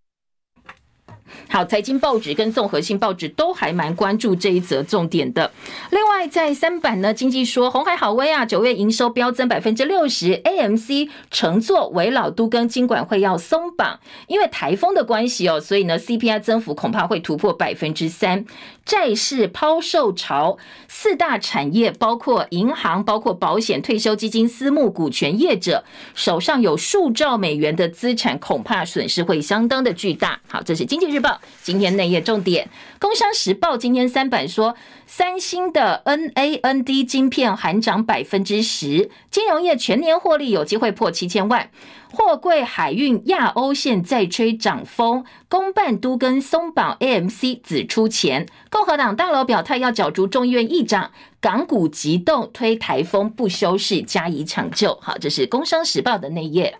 [1.50, 5.52] 好，财经报纸跟综合性报纸都还蛮关注这一则重点的。
[5.92, 18.46] 另外，在三版呢，经济说红海好威啊，九月营收飙增百分之六十，AMC 乘坐为老都跟金管会要松绑，因为台风的关系哦，所以呢 CPI 增幅恐怕会突破百分之三。
[18.86, 25.84] 债市抛售潮，四大产业包括银行、包括保险、退休基金、私募股权业者
[26.14, 30.40] 手上有数兆美元的资产，恐怕损失会相当的巨大。
[30.48, 32.70] 好，这是经济日报今天内页重点。
[33.00, 34.76] 工商时报今天三版说，
[35.08, 41.70] 三星的 NAND 晶片含涨百分之十，金融业全年获利有机会破七千万。
[42.12, 48.46] 货柜海运亚欧线再吹涨风，公办都跟松绑，AMC 只出钱。
[48.70, 54.98] 共和党大佬表态要角逐众议院议长，港股急动推台风不休市加以抢救。
[55.02, 56.78] 好，这是工商时报的内页。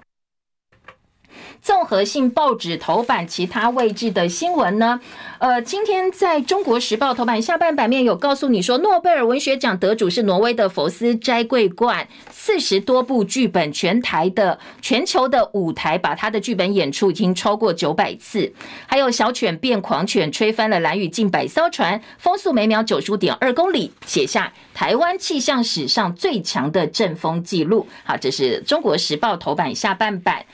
[1.66, 5.02] 综合性报纸头版其他位置的新闻呢？
[5.40, 18.54] 呃，今天在中国时报头版下半版面有告诉你说，诺贝尔文学奖得主是挪威的佛斯斋桂冠，四十多部剧本，全台的全球的舞台，把他的剧本演出已经超过九百次。
[18.86, 27.88] 还有小犬变狂犬，吹翻了蓝屿近百艘船，风速每秒九十五点二公里，写下台湾气象史上最强的阵风记录。
[28.04, 30.46] 好，这是中国时报头版下半版。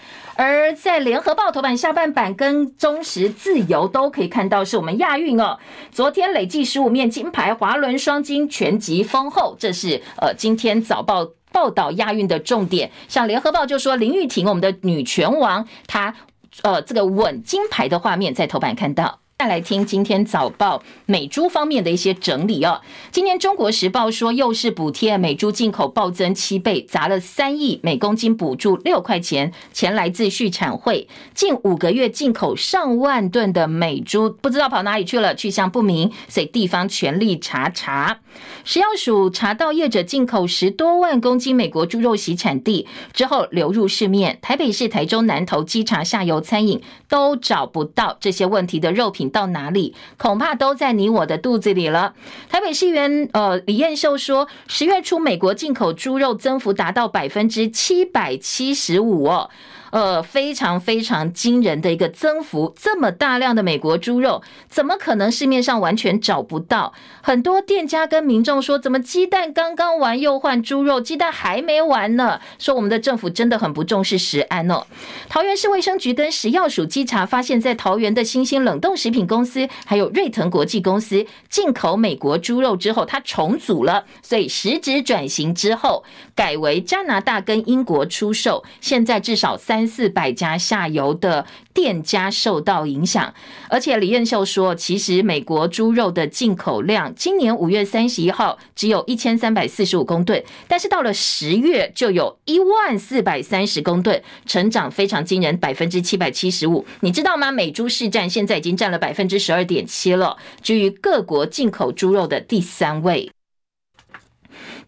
[0.41, 5.59] 而在联合报头版下半版跟中时自由都可以看到，是我们亚运哦。
[5.91, 12.89] 昨天累计十五面金牌，滑轮双金全集丰厚，这是呃今天早报报道亚运的重点。
[13.07, 16.15] 像联合报就说林玉婷，我们的女拳王，她
[16.63, 19.20] 呃这个稳金牌的画面在头版看到。
[19.41, 22.79] 再来听今天早报美猪方面的一些整理哦。
[23.09, 38.19] 今天中国时报说，又是补贴美猪进口暴增七倍，砸了三亿，每公斤补助六块钱，钱来自畜产会，近五个月进口上万吨的美猪，不知道跑哪里去了，去向不明，所以地方全力查查。
[38.63, 49.30] 食药署查到业者进口十多万公斤美国猪肉洗产地之后流入市面，台北市、台中南投稽查下游餐饮都找不到这些问题的肉品。
[49.31, 52.13] 到哪里，恐怕都在你我的肚子里了。
[52.49, 59.49] 台北市议员呃李彦秀说，十月初美国进口猪肉增幅达到百分之七百七十五哦。
[59.91, 66.93] 呃，非常非常惊人的一个增幅，这么大量的美国猪肉，怎么可能市面上完全找不到？
[67.21, 72.39] 很多店家跟民众说，怎么鸡蛋刚刚完又换猪肉，鸡蛋还没完呢？
[72.57, 74.85] 说我们的政府真的很不重视食安哦。
[75.29, 86.03] 桃园市卫生局跟食药署稽查，发现，在桃园的新兴冷冻食品公司，还有瑞腾国际公司进口美国猪肉之后，它重组了，所以实质转型之后，
[86.41, 89.91] 改为加拿大跟英国出售，现在至少三。
[89.91, 93.33] 四百家下游的店家受到影响，
[93.67, 106.85] 而且李彦秀说，其实美国猪肉的进口量今年五月三十一号只有一千三百四十五公吨，但是到了十月就有一万四百三十公吨，成长非常惊人，百分之七百七十五。
[107.01, 107.51] 你知道吗？
[107.51, 113.29] 美猪市占现在已经占了百分之十二点七了，居于各国进口猪肉的第三位。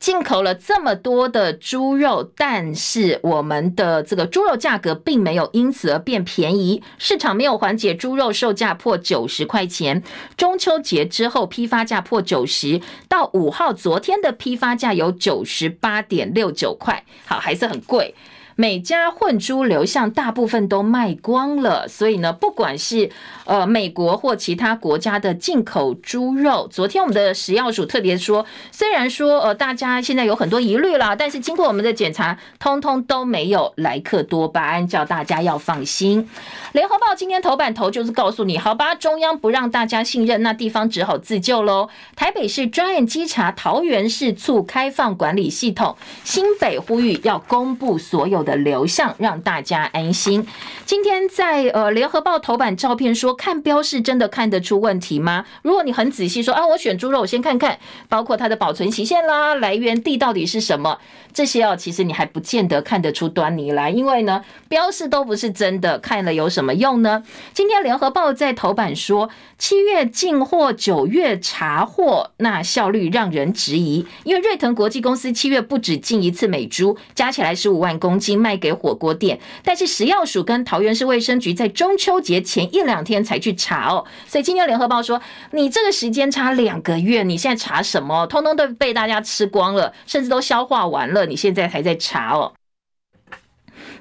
[0.04, 10.04] 进口了这么多的猪肉，但是我们的这个猪肉价格并没有因此而变便宜，市场没有缓解，猪肉售价破九十块钱。
[10.36, 18.14] 中秋节之后批发价破九十，到五号昨天的批发价有九十八点六九块，好，还是很贵。
[18.56, 23.10] 每家混猪流向大部分都卖光了，所以呢，不管是
[23.46, 36.30] 呃美国或其他国家的进口猪肉，昨天我们的食药署特别说，虽然说呃大家现在有很多疑虑啦，但是经过我们的检查，通通都没有莱克多巴胺，叫大家要放心。
[36.74, 41.90] 联合报今天头版头就是告诉你，好吧，中央不让大家信任，那地方只好自救喽。
[42.16, 50.46] 台北市专案稽查，桃园市促开放管理系统，新北呼吁要公布所有的流向，让大家安心。
[50.86, 55.46] 今天在呃联合报头版照片说，看标示真的看得出问题吗？
[55.62, 57.80] 如果你很仔细说啊，我选猪肉，我先看看，
[58.10, 61.00] 包括它的保存期限啦、来源地到底是什么，
[61.34, 67.24] 这些哦，其实你还不见得看得出端倪来，因为呢，标示都不是真的，看了有什么用呢？
[67.54, 78.44] 今天联合报在头版说，七月进货，九月查货，那效率让人质疑，因为瑞腾国际公司七月不止进一次美猪，加起来十五万公斤。
[78.44, 85.22] 卖给火锅店，但是食药署跟桃园市卫生局在中秋节前一两天才去查哦，所以今天联合报说，
[85.52, 88.28] 你这个时间差两个月，你现在查什么？
[88.28, 92.54] 通通都被大家吃光了，甚至都消化完了，你现在还在查哦。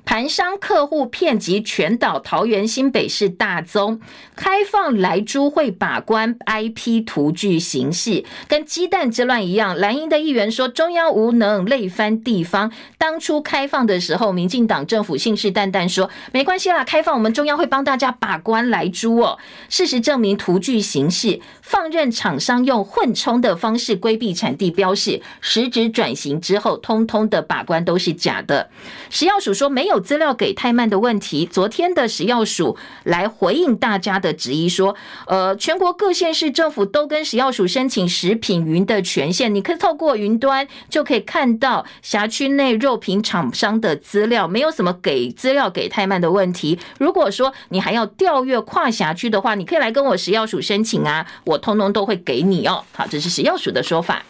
[0.05, 4.00] 盘商客户遍及全岛，桃园新北市大宗
[4.34, 9.78] 开放来珠会把关，IP 图具形式跟鸡蛋之乱一样。
[9.78, 12.70] 蓝营的议员说中央无能，累翻地方。
[12.98, 19.38] 当初开放的时候，民进党政府信誓旦旦说没关系啦，开放我们中央会帮大家把关来珠哦。
[19.70, 28.68] 事实证明，图具形式放任厂商用混充的方式规避产地标示，实质转型之后，通通的把关都是假的。
[29.09, 29.91] 食药署说没有。
[29.93, 46.78] 有资料给太慢的问题，昨天的食药署来回应大家的质疑，说，呃，全国各县市政府都跟食药署申请食品云的权限，你可以透过云端就可以看到辖区内肉品厂商的资料，没有什么给资料给太慢的问题。
[46.99, 52.82] 如果说你还要调阅跨辖区的话，你可以来跟我食药署申请啊，我通通都会给你哦。
[52.93, 54.22] 好，这是食药署的说法。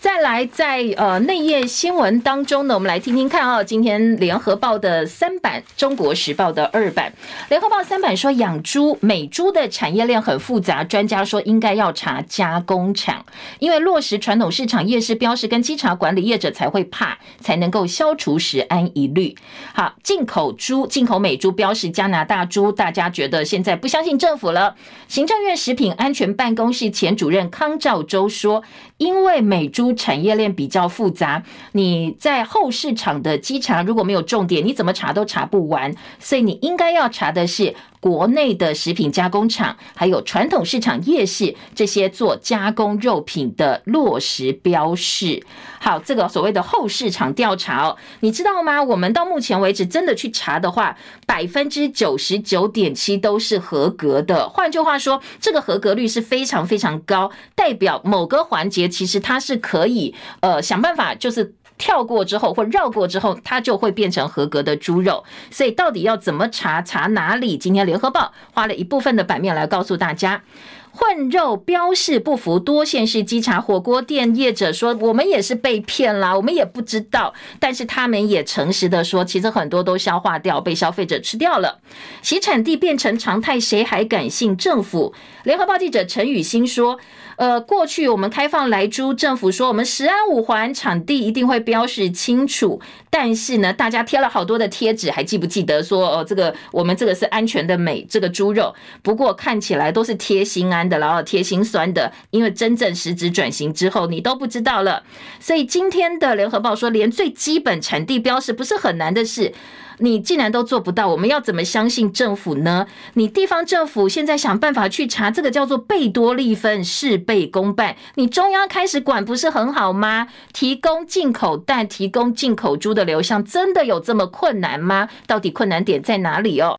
[0.00, 3.64] 再来，在呃内页新闻当中呢，我们来听听看啊。
[3.64, 7.12] 今天联合报的三版，中国时报的二版。
[7.48, 13.26] 联合报三版说，养猪美猪的产业链很复杂，专家说应该要查加工厂，
[13.58, 19.34] 因为落实传统市场夜市标示跟稽查管理业者才会怕，才能够消除食安疑虑。
[19.74, 24.76] 好，进口猪，进口美猪标示加拿大猪，大家觉得现在不相信政府了。
[25.08, 28.62] 行政院食品安全办公室前主任康兆洲说，
[28.98, 31.42] 因为美猪产业链比较复杂，
[31.72, 37.74] 你在后市场的稽查如果没有重点，你怎么查都查不完，所以你应该要查的是。
[38.00, 45.44] 国内的食品加工厂，还有传统市场夜市这些做加工肉品的落实标示。
[45.80, 48.82] 好，这个所谓的后市场调查哦，你知道吗？
[48.82, 50.96] 我们到目前为止真的去查的话，
[51.26, 54.48] 百分之九十九点七都是合格的。
[54.48, 61.54] 换句话说，这个合格率是非常非常高，代表某个环节其实它是可以呃想办法就是。
[61.78, 65.24] 跳过之后或绕过之后，它就会变成合格的猪肉。
[65.50, 66.82] 所以到底要怎么查？
[66.82, 67.56] 查哪里？
[67.56, 70.42] 今天联合报花了一部分的版面来告诉大家。
[70.90, 81.78] 混肉标示不符，多县市稽查火锅店业者说，我们也是被骗啦，我们也不知道，但是他们也诚实的说，其实很多都消化掉，被消费者吃掉了。
[82.22, 85.14] 洗产地变成常态，谁还敢信政府？
[85.44, 86.98] 联合报记者陈宇欣说。
[87.38, 92.80] 呃，过去我们开放来猪，政府说我们十安五环场地一定会标示清楚，
[93.10, 105.04] 但是呢，大家贴了好多的贴纸，还记不记得说哦，这个我们这个是安全的美这个猪肉，不过看起来都是贴心安的，然后贴心酸的，因为真正实质转型之后，你都不知道了。
[105.38, 109.54] 所以今天的联合报说，连最基本产地标示不是很难的事。
[109.98, 112.86] 你既然都做不到，我们要怎么相信政府呢？
[113.14, 117.96] 你地方政府现在想办法去查，这个叫做贝多利分，事倍功半。
[118.14, 120.28] 你中央开始管不是很好吗？
[120.52, 125.08] 提供进口蛋、提供进口猪的流向，真的有这么困难吗？
[125.26, 126.78] 到底困难点在哪里哦？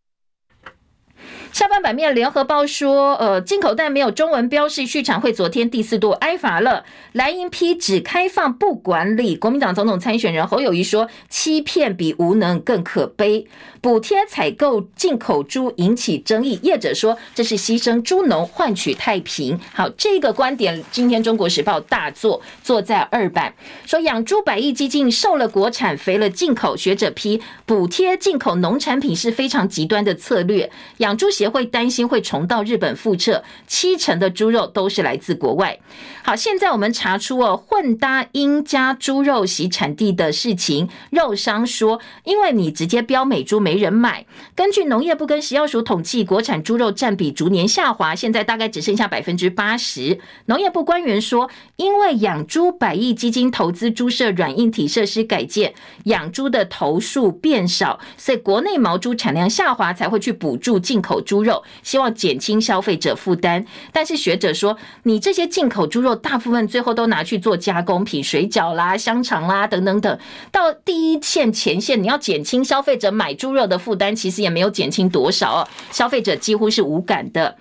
[1.51, 6.85] 下半版面，联合报说，呃，进口蛋没有中文标示，畜产会昨天第四度挨罚了。
[7.13, 13.47] 蓝营批只开放不管理，国民党总统参选人侯友谊说，欺骗比无能更可悲。
[13.81, 19.59] 补贴采购进口猪引起争议，业者说这是牺牲猪农换取太平。
[19.73, 23.53] 好，这个观点今天中国时报大作，坐在二版，
[23.87, 26.77] 说养猪百亿基金瘦了国产，肥了进口。
[26.77, 31.27] 学者批补贴进口农产品是非常极端的策略，养猪。
[31.39, 35.79] 协会担心会重蹈日本覆辙，七成的猪肉都是来自国外。
[36.21, 44.25] 好，现在我们查出哦，混搭鹰加猪肉洗产地的事情，肉商说，因为你直接标美猪没人买。
[44.53, 50.19] 根据农业部跟食药署统计，国产猪肉占比逐年下滑，现在大概只剩下百分之八十。
[50.47, 55.73] 农业部官员说，因为养猪百亿基金投资猪舍软硬体设施改建，
[56.03, 61.23] 养猪的头数变少，所以国内毛猪产量下滑，才会去补助进口。
[61.29, 63.63] 猪肉希望减轻消费者负担，
[63.93, 70.19] 但是学者说，你这些进口猪肉大部分最后都拿去做加工品，水饺啦、香肠啦等等等，
[70.51, 77.55] 到第一线前线，你要减轻消费者买猪肉的负担，其实也没有减轻多少哦，消费者几乎是无感的。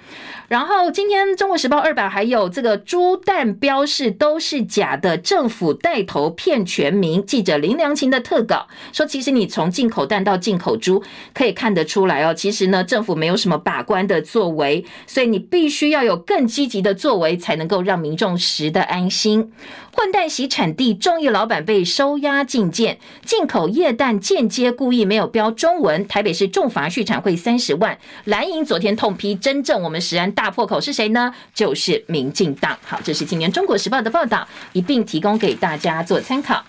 [0.48, 7.24] 然后今天《中国时报》二版还有这个猪蛋标示都是假的，政府带头骗全民。
[7.26, 11.02] 记者林良琴的特稿说，其实你从进口蛋到进口猪
[11.34, 19.52] 可以看得出来哦，其实呢政府没有什么把关的作为，所以你必须要有更积极的作为，才能够让民众食得安心。
[19.98, 27.98] 混蛋洗产地，众议老板被收押禁见，进口液氮间接故意没有标中文，台北市重罚续产会三十万。
[28.26, 31.34] 蓝营昨天痛批，真正我们食安大破口是谁呢？
[31.52, 32.78] 就是民进党。
[32.86, 36.62] 好，这是今年中国时报的报道，一并提供给大家做参考。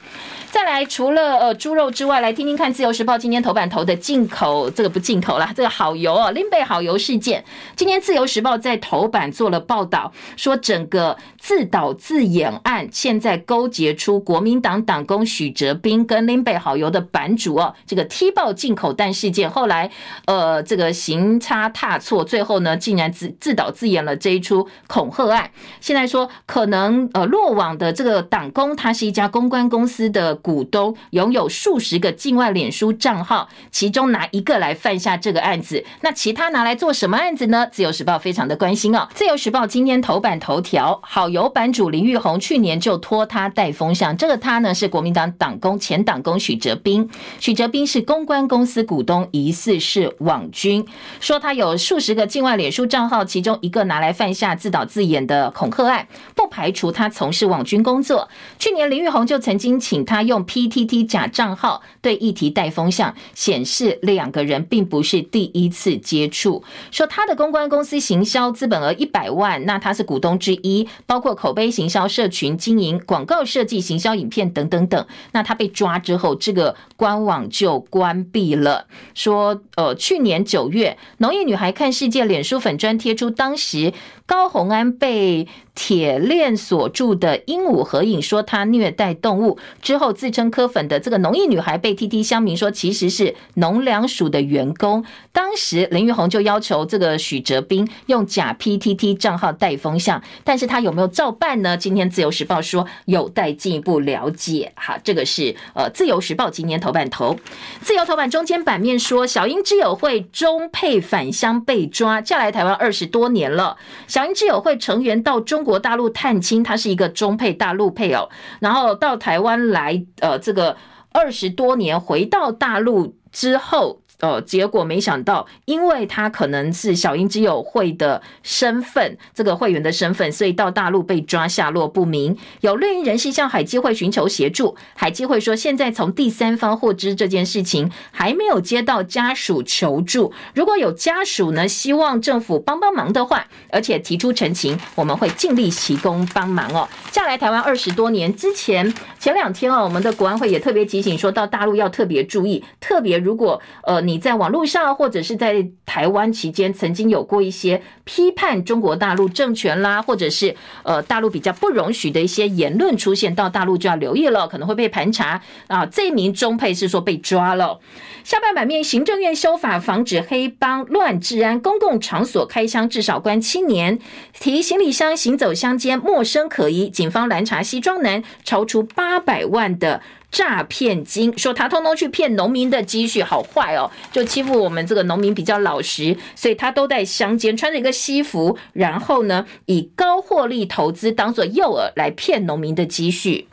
[0.51, 7.45] 再来，除了呃猪肉之外，来听听看《自由时报》今天头版头的进口，这个不进口了，这个好油哦，林北好油事件。
[7.75, 19.91] 今天《自由时报》在头版做了报道，说整个自导自演案，现在勾结出国民党党工许哲斌跟林北好油的版主哦，这个踢爆进口蛋事件，后来
[20.25, 25.51] 呃这个行差踏错，最后呢竟然自自导自演了这一出恐吓案。
[25.79, 30.29] 现在说可能呃落网的这个党工，他是一家公关公司的。
[30.41, 37.67] 股东拥有数十个境外脸书账号，其中拿一个来犯下这个案子，那其他拿来做什么案子呢？
[37.71, 39.07] 自由时报非常的关心哦。
[39.13, 50.85] 自由时报今天头版头条，好油版主林玉红去年就托他带风向，这个他呢是国民党党工前党工许哲斌，许哲斌是公关公司股东，疑似是网军，
[51.19, 58.29] 说他有数十个境外脸书账号，其中一个拿来犯下自导自演的恐吓案，不排除他从事网军工作。
[58.57, 60.19] 去年林玉红就曾经请他。
[60.29, 66.63] 用 PTT 假账号对议题带风向，显示两个人并不是第一次接触。
[66.91, 75.05] 说他的公关公司行销资本额一百万，那他是股东之一，包括口碑行销、社群经营、广告设计、行销影片等等等。
[75.33, 78.87] 那他被抓之后，这个官网就关闭了。
[79.13, 83.93] 说呃，去年九月，农业女孩看世界脸书粉专贴出当时
[84.25, 95.03] 高虹安被铁链锁住的鹦鹉合影，说他虐待动物之后，自称柯粉的这个农业女孩被 TT 乡民说其实是农粮署的员工。
[95.31, 101.77] 当时林玉红就要求这个许哲斌用假 PTT 账号带风向，但是他有没有照办呢？
[101.77, 104.71] 今天自由时报说有待进一步了解。
[104.75, 107.37] 哈，这个是呃自由时报今年头版头，
[107.81, 113.77] 自由头版中间版面说小英之友会中配返乡被抓，嫁来台湾二十多年了。
[114.07, 120.75] 小英之友会成员到中国大陆探亲，他是一个中配大陆配偶，然后到台湾来，呃，这个
[121.11, 124.01] 二十多年回到大陆之后。
[124.19, 132.37] 呃，结果没想到，因为他可能是小英之友会的身份，这个会员的身份，所以到大陆被抓，下落不明。
[132.59, 140.33] 有绿营人士向海基会寻求协助，海基会说，现在从第三方获知这件事情，还没有接到家属求助。
[140.53, 146.89] 如果有家属呢，希望政府帮帮忙的话，而且提出陈情，我们会尽力提供帮忙哦。
[147.09, 154.08] 嫁来台湾二十多年之前，前两天哦，我们的国安会也特别提醒说，到大陆要特别注意，特别如果呃。
[154.09, 165.85] 你在网络上或者是在台湾期间，曾经有过一些批判中国大陆政权啦，或者是呃大陆比较不容许的一些言论出现，到大陆就要留意了，可能会被盘查啊。
[165.85, 167.79] 这名中配是说被抓了。
[168.23, 173.99] 下半版面，行政院修法防止黑帮乱治安，公共场所开枪至少关七年。
[174.39, 180.01] 提行李箱行走乡间，陌生可疑，警方拦查西装男，超出八百万的。
[180.31, 183.89] 诈骗金，说他通通去骗农民的积蓄，好坏哦！
[184.11, 193.47] 就欺负我们这个农民比较老实，所以他都在乡间穿着一个西服，然后呢，以高获利投资当做诱饵来骗农民的积蓄。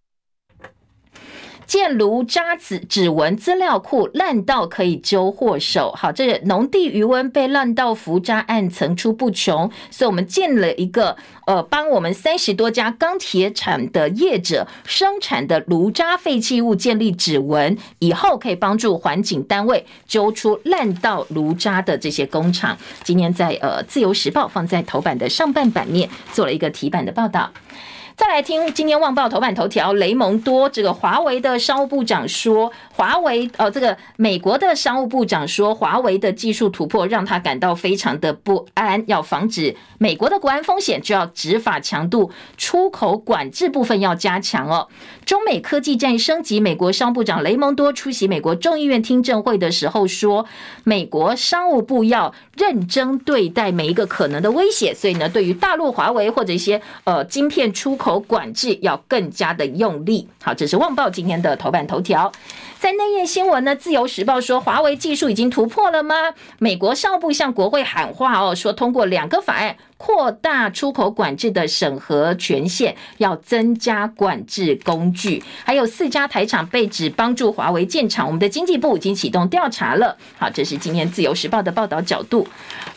[1.67, 22.79] 建炉渣子指纹资料库烂到可以揪祸首，好，这农地余温被烂到浮渣案层出不穷，所以我们建了一个呃，帮我们三十多家钢铁厂的业者生产的炉渣废弃物建立指纹，以后可以帮助环境单位揪出烂到炉渣的这些工厂。
[23.03, 27.51] 今天在呃自由时报放在头版的上半版面做了一个题版的报道。
[28.17, 44.87] 再来听今天《旺报》头版头条，雷蒙多这个华为的商务部长说，华为哦，这个美国的商务部长说，华为的技术突破让他感到非常的不安，要防止美国的国安风险，就要执法强度，出口管制部分要加强哦。
[45.25, 50.47] 中美科技战升级，美国商部长雷蒙多出席美国众议院听证会的时候说，
[50.85, 57.97] 美国商务部要认真对待每一个可能的威胁，所以呢，对于大陆华为或者一些呃晶片出。
[57.97, 60.29] 口管制要更加的用力。
[60.43, 62.31] 好，这是《旺报》今天的头版头条。
[62.87, 66.15] 在那页新闻呢，《自由时报》说，华为技术已经突破了吗？
[66.61, 75.43] 美国商务部向国会喊话哦，说通过两个法案，扩大出口管制的审核权限，要增加管制工具。
[75.65, 80.17] 还有四家台厂被指帮助华为建厂，我们的经济部已经启动调查了。
[80.39, 82.47] 好，这是今天《自由时报》的报道角度。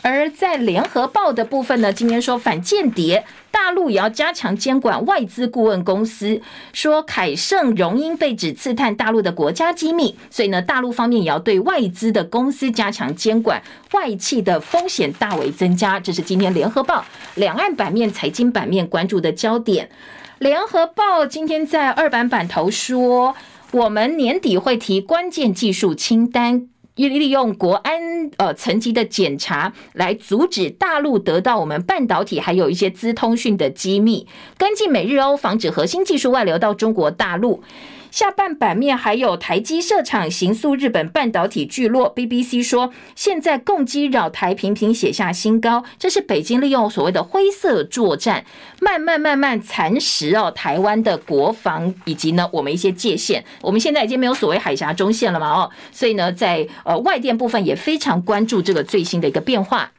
[0.01, 3.25] 而在《联合报》的部分呢，今天说反间谍。
[3.51, 6.39] 大陆也要加强监管外资顾问公司，
[6.71, 13.59] 说凯盛荣英被指刺探大陆的国家机密，所以呢，大陆方面也要对外资的公司加强监管，
[13.93, 15.99] 外企的风险大为增加。
[15.99, 19.91] 这是今天联合报两岸版面、财经版面关注的焦点。
[20.39, 23.35] 联合报今天在二版版头说，
[23.69, 26.67] 我们年底会提关键技术清单。
[26.95, 34.27] 利用国安呃层级的检查来阻止大陆得到我们半导体还有一些资通讯的机密，
[34.57, 37.63] 跟进美日欧，防止核心技术外流到中国大陆。
[38.11, 42.13] 下半版面还有台积设厂形塑日本半导体聚落。
[42.13, 48.45] BBC 说，现在共机扰台频频写下新高，这是北京利用所谓的灰色作战，
[48.81, 53.45] 慢慢慢慢蚕食哦台湾的国防以及呢我们一些界限。
[53.61, 59.91] 我们现在已经没有所谓海峡中线了嘛哦，所以呢在呃外电部分也非常关注这个最新的一个变化。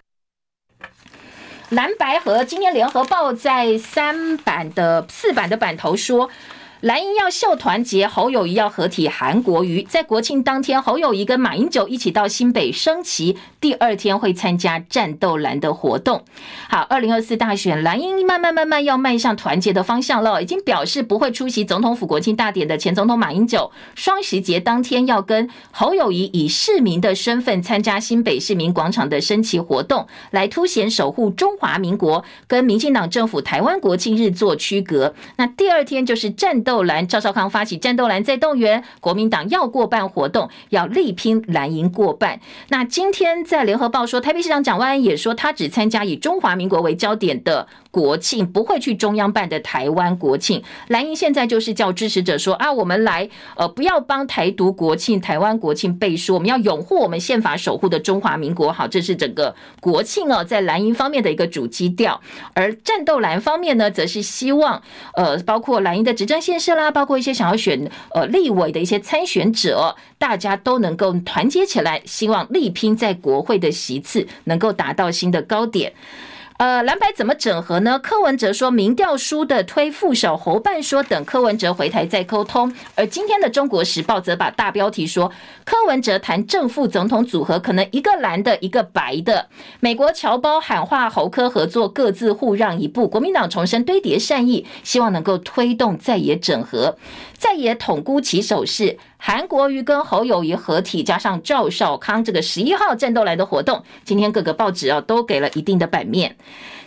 [1.68, 6.28] 蓝白和今天联合报在三版的四版的版头说。
[6.80, 9.82] 蓝营要秀团结，侯友谊要合体韩国瑜。
[9.82, 16.24] 在国庆当天，侯友谊跟马英九一起到新北升旗，第二天会参加战斗蓝的活动。
[16.70, 35.14] 好，二零二四大选，蓝营慢慢慢慢要迈向团结的方向了，已经表示不会出席总统府国庆大典的前总统马英九，双十节当天要跟侯友谊以市民的身份参加新北市民广场的升旗活动，来凸显守护中华民国，跟民进党政府台湾国庆日做区隔。
[35.36, 36.69] 那第二天就是战斗。
[36.70, 42.38] 斗蓝赵少康发起战斗蓝再动员，国民党要过半活动，要力拼蓝营过半。
[42.68, 50.62] 那今天在联合报说，台北市长蒋万安也说，他只参加以中华民国为焦点的国庆，不会去中央办的台湾国庆。
[50.88, 58.72] 蓝营现在就是叫支持者说啊，我们来呃，不要帮台独国庆、台湾国庆背书，我们要拥护我们宪法守护的中华民国。
[58.72, 62.20] 好，这是整个国庆哦，在蓝营方面的一个主基调。
[62.54, 64.80] 而战斗蓝方面呢，则是希望
[65.14, 75.92] 呃，包括蓝营的执政县市啦，包括一些想要选呃立委的一些参选者，大家都能够团结起来，希望力拼在国会的席次能够达到新的高点。
[76.60, 77.98] 呃，蓝白怎么整合呢？
[77.98, 82.70] 柯文哲说，民调输的推副手，侯办说等柯文哲回台再沟通。
[82.94, 85.32] 而今天的《中国时报》则把大标题说，
[85.64, 89.48] 柯文哲谈正副总统组合，可能一个蓝的，一个白的。
[89.80, 93.08] 美国侨胞喊话侯柯合作，各自互让一步。
[93.08, 96.98] 国民党重申堆叠善意，希望能够推动在野整合。
[97.40, 106.36] 再也统估其手是韩国瑜跟侯友谊合体，加上赵少康这个十一号战斗来的活动，今天各个报纸啊都给了一定的版面。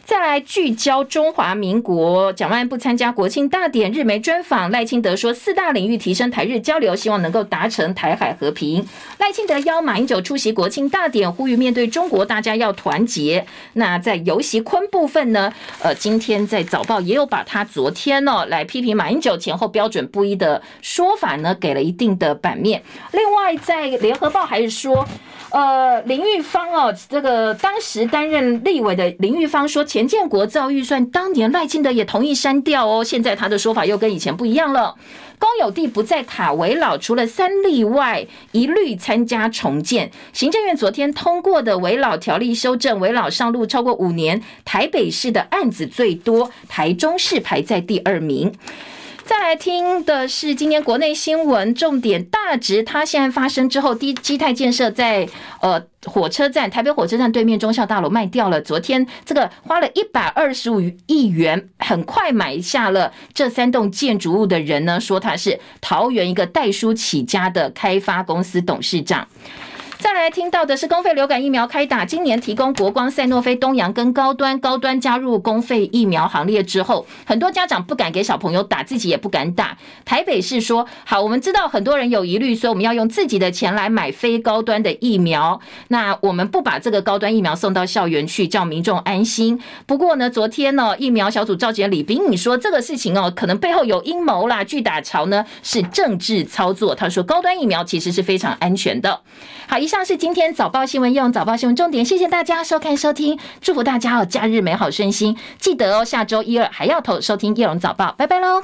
[0.05, 8.85] 再来聚焦中华民国，蒋万不参加国庆大典，日媒专访赖清德说，四大领域提升台日交流，希望能够达成台海和平。
[9.17, 13.45] 赖清德邀马英九出席国庆大典，呼吁面对中国，大家要团结。
[13.73, 15.53] 那在游锡坤部分呢？
[15.81, 22.83] 呃，今天在早报也有把他昨天呢、哦、来批评马英九前后标准不一的说法呢，给了一定的版面。
[23.13, 25.07] 另外，在联合报还是说。
[25.53, 33.03] 呃，林玉芳哦，这个当时担任立委的林玉芳说，前建国造预算，当年赖清德也同意删掉哦。
[33.03, 34.95] 现在他的说法又跟以前不一样了。
[35.37, 40.09] 公有地不再卡危老，除了三例外，一律参加重建。
[40.31, 48.51] 行政院昨天通过的危老条例修正，危老上路超过五年，台北市的案子最多，台中市排在第二名。
[49.25, 55.27] 再来听的是今天国内新闻重点，大直它现在发生之后，低基泰建设在
[55.61, 58.61] 呃火车站台北火车站对面忠孝大楼卖掉了。
[58.61, 69.25] 昨天这个花了一百二十五亿元，很快买下了这三栋建筑物的人呢，说他是桃园一个代书起家的开发公司董事长。
[70.03, 79.77] 再来听到的是公费流感疫苗开打，今年提供国光、赛诺菲、东阳跟高端，高端加入公费疫苗行列之后，很多家长不敢给小朋友打，自己也不敢打。
[80.03, 85.61] 台北市说好，我们知道很多人有疑虑，所以我们要用自己的钱来买非高端的疫苗。
[85.87, 89.57] 那我们不把这个高端疫苗送到校园去，叫民众安心。
[89.85, 96.93] 不过呢，昨天呢，疫苗小组召集李秉颖说，这个事情哦，可能背后有阴谋啦，巨打潮呢是政治操作。
[96.93, 99.21] 他说，高端疫苗其实是非常安全的。
[99.65, 108.63] 好，一上是今天早报新闻，用早报新闻重点，谢谢大家收看收听，祝福大家哦，假日美好顺心，记得哦，下周一二还要投收听叶龙早报，拜拜喽。